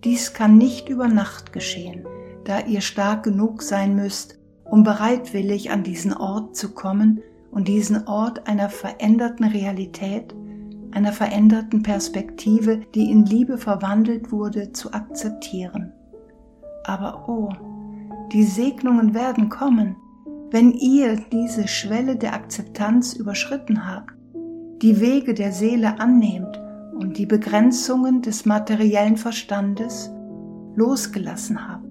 Dies 0.04 0.34
kann 0.34 0.58
nicht 0.58 0.90
über 0.90 1.08
Nacht 1.08 1.54
geschehen, 1.54 2.06
da 2.44 2.60
ihr 2.62 2.82
stark 2.82 3.24
genug 3.24 3.62
sein 3.62 3.96
müsst, 3.96 4.40
um 4.64 4.84
bereitwillig 4.84 5.72
an 5.72 5.84
diesen 5.84 6.14
Ort 6.14 6.56
zu 6.56 6.74
kommen 6.74 7.22
und 7.52 7.68
diesen 7.68 8.08
Ort 8.08 8.48
einer 8.48 8.70
veränderten 8.70 9.46
Realität, 9.46 10.34
einer 10.94 11.14
veränderten 11.14 11.84
Perspektive, 11.84 12.82
die 12.94 13.10
in 13.10 13.26
Liebe 13.26 13.58
verwandelt 13.58 14.32
wurde, 14.32 14.72
zu 14.72 14.94
akzeptieren. 14.94 15.94
Aber 16.84 17.28
oh, 17.28 17.50
die 18.32 18.44
Segnungen 18.44 19.14
werden 19.14 19.50
kommen, 19.50 19.96
wenn 20.52 20.72
ihr 20.72 21.18
diese 21.32 21.68
Schwelle 21.68 22.16
der 22.16 22.34
Akzeptanz 22.34 23.14
überschritten 23.14 23.88
habt, 23.88 24.12
die 24.82 25.00
Wege 25.00 25.34
der 25.34 25.52
Seele 25.52 26.00
annehmt 26.00 26.60
und 26.94 27.18
die 27.18 27.26
Begrenzungen 27.26 28.22
des 28.22 28.46
materiellen 28.46 29.18
Verstandes 29.18 30.12
losgelassen 30.76 31.68
habt, 31.68 31.86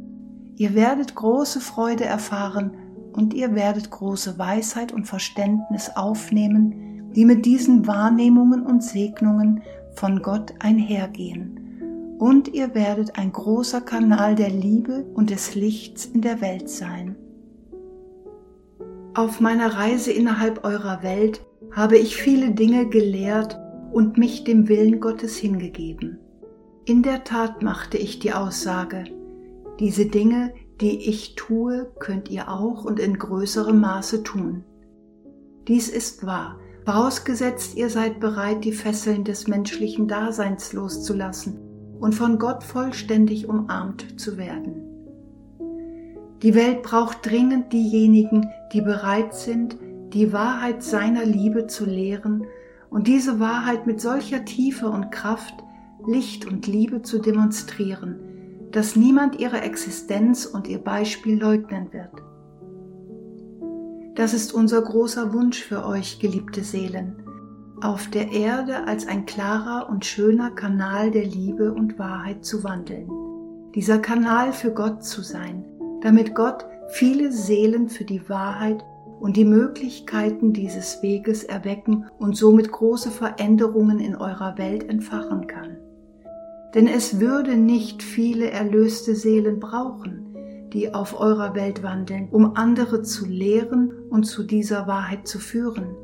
ihr 0.56 0.74
werdet 0.74 1.14
große 1.14 1.60
Freude 1.60 2.04
erfahren 2.04 2.72
und 3.12 3.34
ihr 3.34 3.54
werdet 3.54 3.90
große 3.90 4.38
Weisheit 4.38 4.92
und 4.92 5.06
Verständnis 5.06 5.90
aufnehmen, 5.94 6.89
die 7.14 7.24
mit 7.24 7.44
diesen 7.46 7.86
Wahrnehmungen 7.86 8.64
und 8.64 8.82
Segnungen 8.82 9.62
von 9.94 10.22
Gott 10.22 10.54
einhergehen. 10.58 12.16
Und 12.18 12.48
ihr 12.48 12.74
werdet 12.74 13.18
ein 13.18 13.32
großer 13.32 13.80
Kanal 13.80 14.34
der 14.34 14.50
Liebe 14.50 15.06
und 15.14 15.30
des 15.30 15.54
Lichts 15.54 16.04
in 16.06 16.20
der 16.20 16.40
Welt 16.40 16.68
sein. 16.68 17.16
Auf 19.14 19.40
meiner 19.40 19.74
Reise 19.74 20.12
innerhalb 20.12 20.64
eurer 20.64 21.02
Welt 21.02 21.44
habe 21.72 21.98
ich 21.98 22.16
viele 22.16 22.52
Dinge 22.52 22.88
gelehrt 22.88 23.58
und 23.92 24.18
mich 24.18 24.44
dem 24.44 24.68
Willen 24.68 25.00
Gottes 25.00 25.36
hingegeben. 25.36 26.18
In 26.84 27.02
der 27.02 27.24
Tat 27.24 27.62
machte 27.62 27.98
ich 27.98 28.18
die 28.18 28.32
Aussage, 28.32 29.04
diese 29.78 30.06
Dinge, 30.06 30.52
die 30.80 31.08
ich 31.08 31.34
tue, 31.34 31.90
könnt 31.98 32.30
ihr 32.30 32.48
auch 32.50 32.84
und 32.84 33.00
in 33.00 33.18
größerem 33.18 33.80
Maße 33.80 34.22
tun. 34.22 34.64
Dies 35.68 35.88
ist 35.88 36.26
wahr, 36.26 36.58
vorausgesetzt 36.90 37.76
ihr 37.76 37.88
seid 37.88 38.18
bereit, 38.18 38.64
die 38.64 38.72
Fesseln 38.72 39.22
des 39.22 39.46
menschlichen 39.46 40.08
Daseins 40.08 40.72
loszulassen 40.72 41.56
und 42.00 42.16
von 42.16 42.36
Gott 42.36 42.64
vollständig 42.64 43.48
umarmt 43.48 44.18
zu 44.20 44.36
werden. 44.36 44.74
Die 46.42 46.52
Welt 46.56 46.82
braucht 46.82 47.24
dringend 47.24 47.72
diejenigen, 47.72 48.48
die 48.72 48.80
bereit 48.80 49.36
sind, 49.36 49.76
die 50.12 50.32
Wahrheit 50.32 50.82
seiner 50.82 51.24
Liebe 51.24 51.68
zu 51.68 51.84
lehren 51.84 52.46
und 52.88 53.06
diese 53.06 53.38
Wahrheit 53.38 53.86
mit 53.86 54.00
solcher 54.00 54.44
Tiefe 54.44 54.88
und 54.88 55.12
Kraft, 55.12 55.54
Licht 56.08 56.44
und 56.44 56.66
Liebe 56.66 57.02
zu 57.02 57.20
demonstrieren, 57.20 58.18
dass 58.72 58.96
niemand 58.96 59.38
ihre 59.38 59.60
Existenz 59.60 60.44
und 60.44 60.66
ihr 60.66 60.78
Beispiel 60.78 61.40
leugnen 61.40 61.92
wird. 61.92 62.29
Das 64.20 64.34
ist 64.34 64.52
unser 64.52 64.82
großer 64.82 65.32
Wunsch 65.32 65.62
für 65.62 65.86
euch, 65.86 66.18
geliebte 66.18 66.62
Seelen, 66.62 67.22
auf 67.80 68.10
der 68.10 68.30
Erde 68.30 68.86
als 68.86 69.08
ein 69.08 69.24
klarer 69.24 69.88
und 69.88 70.04
schöner 70.04 70.50
Kanal 70.50 71.10
der 71.10 71.24
Liebe 71.24 71.72
und 71.72 71.98
Wahrheit 71.98 72.44
zu 72.44 72.62
wandeln, 72.62 73.10
dieser 73.74 73.98
Kanal 73.98 74.52
für 74.52 74.72
Gott 74.72 75.02
zu 75.02 75.22
sein, 75.22 75.64
damit 76.02 76.34
Gott 76.34 76.66
viele 76.88 77.32
Seelen 77.32 77.88
für 77.88 78.04
die 78.04 78.28
Wahrheit 78.28 78.84
und 79.20 79.38
die 79.38 79.46
Möglichkeiten 79.46 80.52
dieses 80.52 81.02
Weges 81.02 81.42
erwecken 81.42 82.04
und 82.18 82.36
somit 82.36 82.70
große 82.70 83.10
Veränderungen 83.10 84.00
in 84.00 84.16
eurer 84.16 84.58
Welt 84.58 84.86
entfachen 84.90 85.46
kann. 85.46 85.78
Denn 86.74 86.88
es 86.88 87.20
würde 87.20 87.56
nicht 87.56 88.02
viele 88.02 88.50
erlöste 88.50 89.14
Seelen 89.14 89.60
brauchen, 89.60 90.29
die 90.72 90.94
auf 90.94 91.18
eurer 91.18 91.54
Welt 91.54 91.82
wandeln, 91.82 92.28
um 92.30 92.56
andere 92.56 93.02
zu 93.02 93.26
lehren 93.26 93.92
und 94.10 94.24
zu 94.24 94.42
dieser 94.42 94.86
Wahrheit 94.86 95.26
zu 95.26 95.38
führen. 95.38 95.96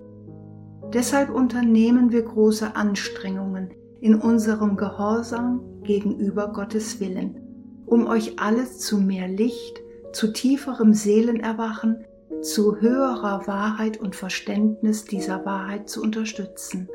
Deshalb 0.92 1.31
unternehmen 1.31 2.12
wir 2.12 2.22
große 2.22 2.76
Anstrengungen 2.76 3.70
in 4.00 4.14
unserem 4.14 4.76
Gehorsam 4.76 5.61
gegenüber 5.83 6.52
Gottes 6.52 7.00
Willen, 7.00 7.40
um 7.87 8.07
euch 8.07 8.38
alles 8.38 8.79
zu 8.79 8.98
mehr 8.98 9.29
Licht, 9.29 9.81
zu 10.12 10.33
tieferem 10.33 10.94
Seelenerwachen, 10.94 12.05
zu 12.42 12.81
höherer 12.81 13.46
Wahrheit 13.46 13.98
und 13.98 14.14
Verständnis 14.14 15.05
dieser 15.05 15.44
Wahrheit 15.44 15.88
zu 15.88 16.02
unterstützen, 16.02 16.88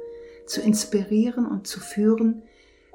zu 0.46 0.62
inspirieren 0.62 1.46
und 1.46 1.68
zu 1.68 1.80
führen, 1.80 2.44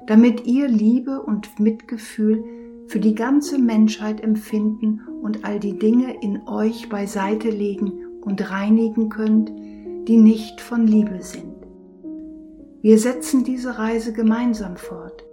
damit 0.07 0.45
ihr 0.45 0.67
Liebe 0.67 1.21
und 1.21 1.59
Mitgefühl 1.59 2.43
für 2.87 2.99
die 2.99 3.15
ganze 3.15 3.57
Menschheit 3.57 4.21
empfinden 4.21 5.01
und 5.21 5.43
all 5.45 5.59
die 5.59 5.77
Dinge 5.77 6.15
in 6.21 6.47
euch 6.47 6.89
beiseite 6.89 7.49
legen 7.49 7.93
und 8.21 8.49
reinigen 8.49 9.09
könnt, 9.09 9.51
die 10.07 10.17
nicht 10.17 10.61
von 10.61 10.87
Liebe 10.87 11.21
sind. 11.21 11.55
Wir 12.81 12.97
setzen 12.97 13.43
diese 13.43 13.77
Reise 13.77 14.13
gemeinsam 14.13 14.77
fort 14.77 15.25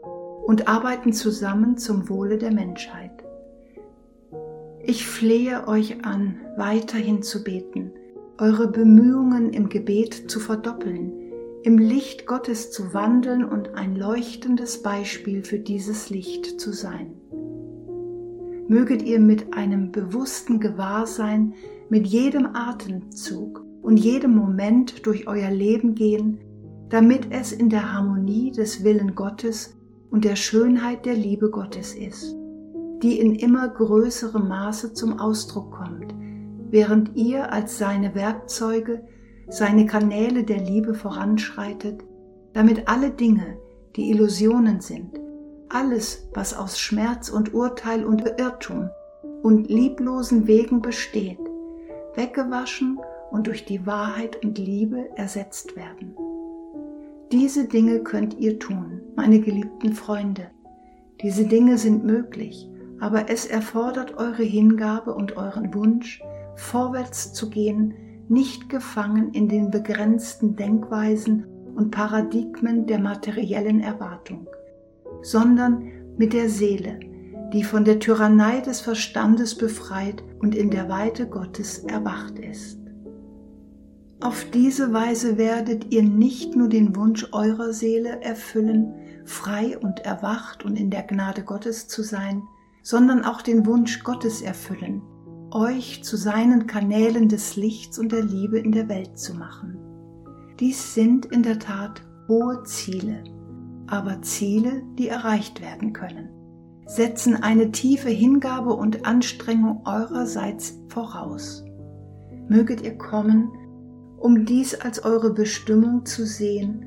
und 0.47 0.67
arbeiten 0.69 1.12
zusammen 1.12 1.77
zum 1.77 2.09
Wohle 2.09 2.38
der 2.38 2.53
Menschheit. 2.53 3.25
Ich 4.83 5.07
flehe 5.07 5.69
euch 5.69 6.05
an, 6.05 6.37
weiterhin 6.57 7.23
zu 7.23 7.45
beten, 7.45 7.93
eure 8.38 8.69
Bemühungen 8.69 9.53
im 9.53 9.69
Gebet 9.69 10.31
zu 10.31 10.40
verdoppeln, 10.40 11.12
im 11.62 11.79
Licht 11.79 12.27
Gottes 12.27 12.71
zu 12.71 12.93
wandeln 12.93 13.45
und 13.45 13.75
ein 13.75 13.97
leuchtendes 13.97 14.83
Beispiel 14.83 15.45
für 15.45 15.59
dieses 15.59 16.11
Licht 16.11 16.61
zu 16.61 16.73
sein. 16.73 17.14
Möget 18.68 19.03
ihr 19.03 19.20
mit 19.20 19.55
einem 19.55 19.92
bewussten 19.92 20.61
Gewahrsein 20.61 21.55
mit 21.90 22.07
jedem 22.07 22.46
Atemzug 22.55 23.64
und 23.83 23.98
jedem 23.98 24.35
Moment 24.35 25.07
durch 25.07 25.27
euer 25.27 25.50
Leben 25.50 25.94
gehen, 25.94 26.38
damit 26.88 27.29
es 27.31 27.53
in 27.53 27.68
der 27.68 27.92
Harmonie 27.92 28.53
des 28.53 28.85
Willen 28.85 29.14
Gottes 29.14 29.77
und 30.11 30.24
der 30.24 30.37
Schönheit 30.37 31.05
der 31.05 31.14
Liebe 31.14 31.50
Gottes 31.50 31.94
ist 31.94 32.37
die 33.05 33.20
in 33.20 33.35
immer 33.35 33.68
größerem 33.68 34.48
Maße 34.48 34.94
zum 34.94 35.20
Ausdruck 35.20 35.72
kommt, 35.72 36.14
während 36.70 37.14
ihr 37.14 37.53
als 37.53 37.77
seine 37.77 38.14
Werkzeuge, 38.14 39.07
seine 39.48 39.85
Kanäle 39.85 40.42
der 40.42 40.59
Liebe 40.59 40.94
voranschreitet, 40.94 42.03
damit 42.55 42.88
alle 42.88 43.11
Dinge, 43.11 43.59
die 43.96 44.11
Illusionen 44.11 44.81
sind, 44.81 45.20
alles, 45.74 46.28
was 46.32 46.54
aus 46.54 46.78
Schmerz 46.78 47.28
und 47.28 47.52
Urteil 47.52 48.04
und 48.04 48.24
Irrtum 48.38 48.88
und 49.42 49.68
lieblosen 49.68 50.46
Wegen 50.46 50.80
besteht, 50.80 51.38
weggewaschen 52.14 52.98
und 53.30 53.46
durch 53.46 53.64
die 53.64 53.87
Wahrheit 53.87 54.42
und 54.44 54.58
Liebe 54.58 55.10
ersetzt 55.16 55.76
werden. 55.76 56.16
Diese 57.32 57.66
Dinge 57.66 58.00
könnt 58.00 58.38
ihr 58.38 58.58
tun, 58.58 59.00
meine 59.16 59.40
geliebten 59.40 59.92
Freunde. 59.92 60.50
Diese 61.20 61.44
Dinge 61.44 61.78
sind 61.78 62.04
möglich 62.04 62.70
aber 63.00 63.28
es 63.28 63.46
erfordert 63.46 64.16
eure 64.16 64.42
Hingabe 64.42 65.14
und 65.14 65.37
euren 65.37 65.74
Wunsch, 65.74 66.22
vorwärts 66.54 67.32
zu 67.32 67.50
gehen, 67.50 67.94
nicht 68.28 68.68
gefangen 68.68 69.32
in 69.32 69.48
den 69.48 69.70
begrenzten 69.70 70.56
Denkweisen 70.56 71.44
und 71.74 71.90
Paradigmen 71.90 72.87
der 72.87 73.00
materiellen 73.00 73.80
Erwartung, 73.80 74.46
sondern 75.24 75.90
mit 76.16 76.32
der 76.32 76.48
Seele, 76.48 77.00
die 77.52 77.64
von 77.64 77.84
der 77.84 77.98
Tyrannei 77.98 78.60
des 78.60 78.80
Verstandes 78.80 79.56
befreit 79.56 80.22
und 80.40 80.54
in 80.54 80.70
der 80.70 80.88
Weite 80.88 81.26
Gottes 81.26 81.78
erwacht 81.78 82.38
ist. 82.38 82.78
Auf 84.20 84.46
diese 84.52 84.92
Weise 84.92 85.37
werdet 85.37 85.92
ihr 85.92 86.02
nicht 86.02 86.56
nur 86.56 86.68
den 86.68 86.94
Wunsch 86.96 87.26
eurer 87.32 87.72
Seele 87.72 88.22
erfüllen, 88.22 88.94
frei 89.24 89.78
und 89.78 90.00
erwacht 90.00 90.64
und 90.64 90.78
in 90.78 90.90
der 90.90 91.02
Gnade 91.02 91.42
Gottes 91.42 91.88
zu 91.88 92.02
sein, 92.02 92.42
sondern 92.82 93.24
auch 93.24 93.42
den 93.42 93.66
Wunsch 93.66 94.02
Gottes 94.02 94.40
erfüllen, 94.40 95.02
euch 95.50 96.04
zu 96.04 96.16
seinen 96.16 96.66
Kanälen 96.66 97.28
des 97.28 97.56
Lichts 97.56 97.98
und 97.98 98.12
der 98.12 98.22
Liebe 98.22 98.58
in 98.58 98.72
der 98.72 98.88
Welt 98.88 99.18
zu 99.18 99.34
machen. 99.34 99.78
Dies 100.60 100.94
sind 100.94 101.26
in 101.26 101.42
der 101.42 101.58
Tat 101.58 102.02
hohe 102.28 102.62
Ziele, 102.64 103.24
aber 103.87 104.23
Ziele, 104.23 104.83
die 104.99 105.09
erreicht 105.09 105.61
werden 105.61 105.92
können, 105.92 106.29
setzen 106.87 107.37
eine 107.37 107.70
tiefe 107.70 108.11
Hingabe 108.11 108.75
und 108.75 109.07
Anstrengung 109.07 109.83
eurerseits 109.87 110.79
voraus. 110.88 111.64
Möget 112.49 112.83
ihr 112.83 112.97
kommen, 112.99 113.51
um 114.18 114.44
dies 114.44 114.75
als 114.75 115.05
eure 115.05 115.33
Bestimmung 115.33 116.05
zu 116.07 116.27
sehen, 116.27 116.87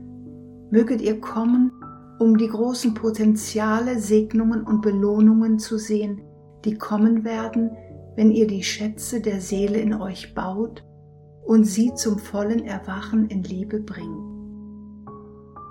möget 0.72 1.02
ihr 1.02 1.20
kommen, 1.20 1.72
um 2.20 2.38
die 2.38 2.48
großen 2.48 2.94
Potenziale, 2.94 4.00
Segnungen 4.00 4.64
und 4.64 4.82
Belohnungen 4.82 5.60
zu 5.60 5.78
sehen, 5.78 6.22
die 6.66 6.76
kommen 6.76 7.24
werden, 7.24 7.72
wenn 8.16 8.32
ihr 8.32 8.48
die 8.48 8.64
Schätze 8.64 9.22
der 9.22 9.40
Seele 9.40 9.80
in 9.80 9.94
euch 9.94 10.34
baut 10.34 10.84
und 11.46 11.66
sie 11.66 11.94
zum 11.94 12.18
vollen 12.18 12.66
Erwachen 12.66 13.28
in 13.28 13.44
Liebe 13.44 13.80
bringt. 13.80 14.37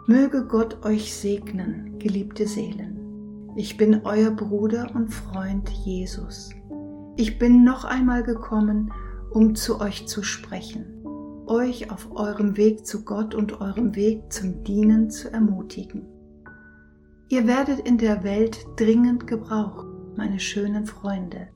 Möge 0.08 0.44
Gott 0.44 0.84
euch 0.84 1.12
segnen, 1.16 1.98
geliebte 1.98 2.46
Seelen. 2.46 3.50
Ich 3.56 3.76
bin 3.76 4.02
euer 4.04 4.30
Bruder 4.30 4.92
und 4.94 5.08
Freund 5.08 5.68
Jesus. 5.68 6.50
Ich 7.16 7.40
bin 7.40 7.64
noch 7.64 7.84
einmal 7.84 8.22
gekommen, 8.22 8.92
um 9.32 9.56
zu 9.56 9.80
euch 9.80 10.06
zu 10.06 10.22
sprechen, 10.22 11.04
euch 11.46 11.90
auf 11.90 12.14
eurem 12.14 12.56
Weg 12.56 12.86
zu 12.86 13.04
Gott 13.04 13.34
und 13.34 13.60
eurem 13.60 13.96
Weg 13.96 14.32
zum 14.32 14.62
Dienen 14.62 15.10
zu 15.10 15.32
ermutigen. 15.32 16.06
Ihr 17.28 17.48
werdet 17.48 17.80
in 17.80 17.98
der 17.98 18.22
Welt 18.22 18.64
dringend 18.76 19.26
gebraucht, 19.26 19.88
meine 20.16 20.38
schönen 20.38 20.86
Freunde. 20.86 21.48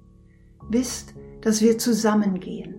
Wisst, 0.69 1.15
dass 1.41 1.61
wir 1.61 1.79
zusammengehen. 1.79 2.75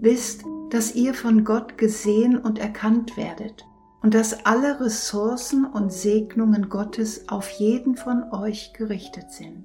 Wisst, 0.00 0.44
dass 0.70 0.94
ihr 0.94 1.12
von 1.12 1.44
Gott 1.44 1.76
gesehen 1.76 2.38
und 2.38 2.58
erkannt 2.58 3.18
werdet 3.18 3.66
und 4.02 4.14
dass 4.14 4.44
alle 4.44 4.80
Ressourcen 4.80 5.64
und 5.64 5.92
Segnungen 5.92 6.68
Gottes 6.68 7.28
auf 7.28 7.48
jeden 7.50 7.96
von 7.96 8.32
euch 8.32 8.72
gerichtet 8.72 9.30
sind. 9.30 9.64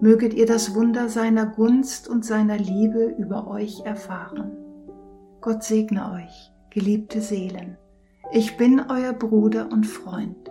Möget 0.00 0.34
ihr 0.34 0.46
das 0.46 0.74
Wunder 0.74 1.08
seiner 1.08 1.46
Gunst 1.46 2.08
und 2.08 2.24
seiner 2.24 2.58
Liebe 2.58 3.14
über 3.18 3.46
euch 3.46 3.80
erfahren. 3.84 4.52
Gott 5.40 5.62
segne 5.62 6.12
euch, 6.12 6.52
geliebte 6.70 7.20
Seelen. 7.20 7.78
Ich 8.32 8.56
bin 8.56 8.82
euer 8.90 9.12
Bruder 9.12 9.68
und 9.70 9.86
Freund. 9.86 10.50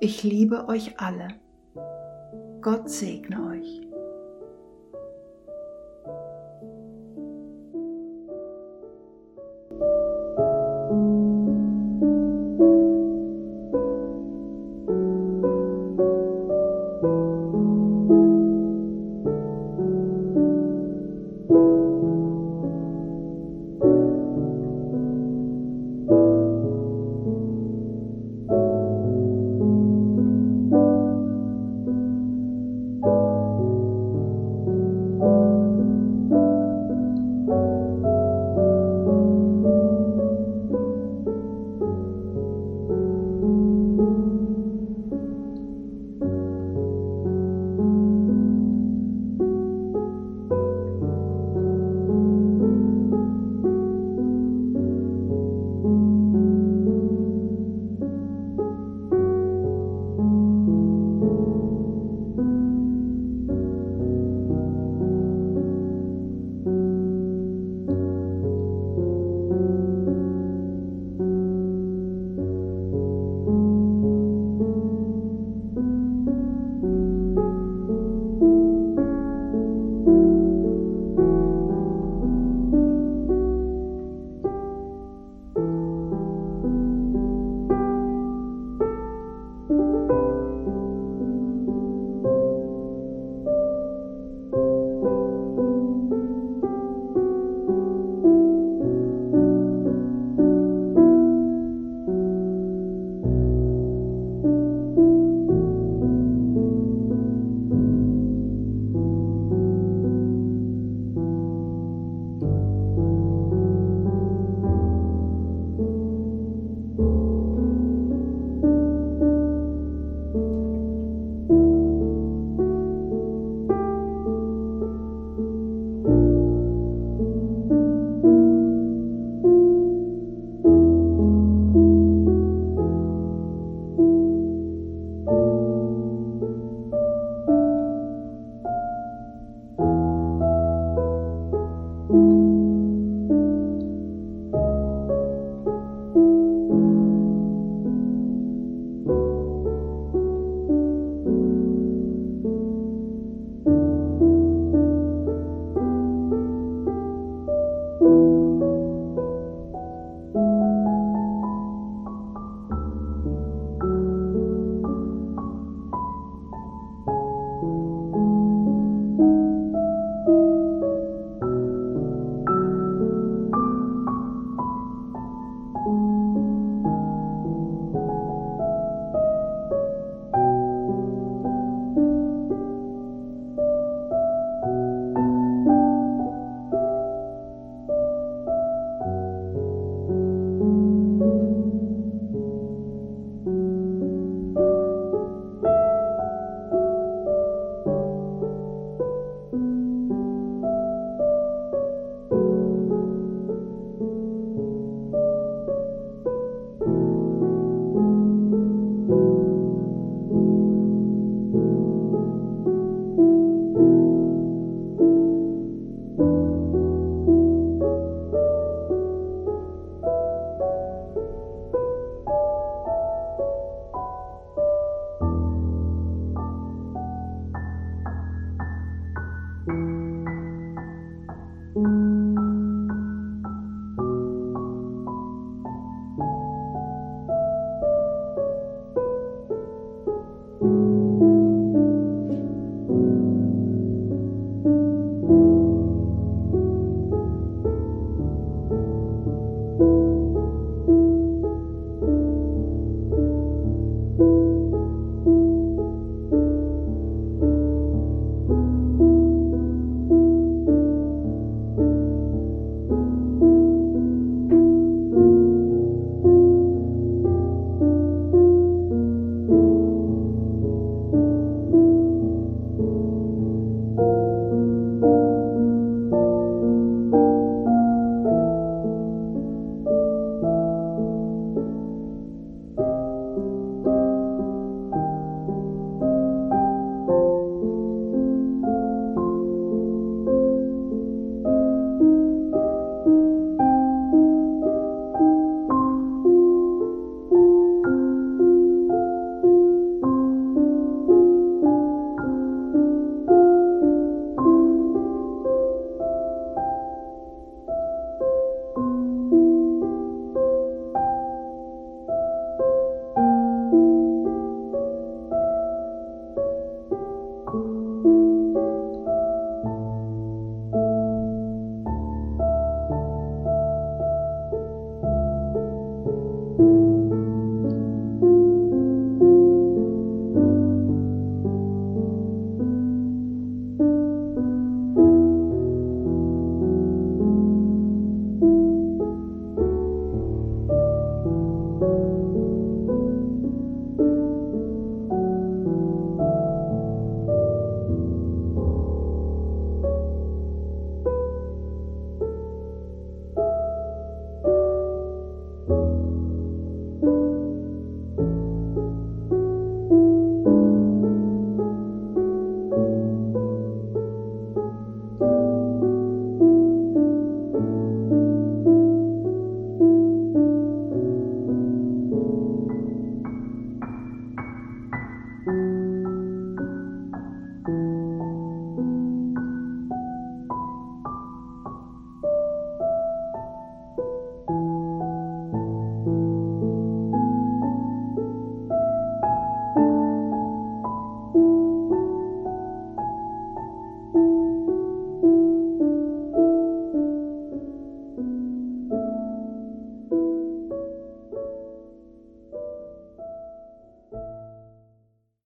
Ich 0.00 0.22
liebe 0.22 0.68
euch 0.68 1.00
alle. 1.00 1.28
Gott 2.60 2.90
segne 2.90 3.46
euch. 3.46 3.83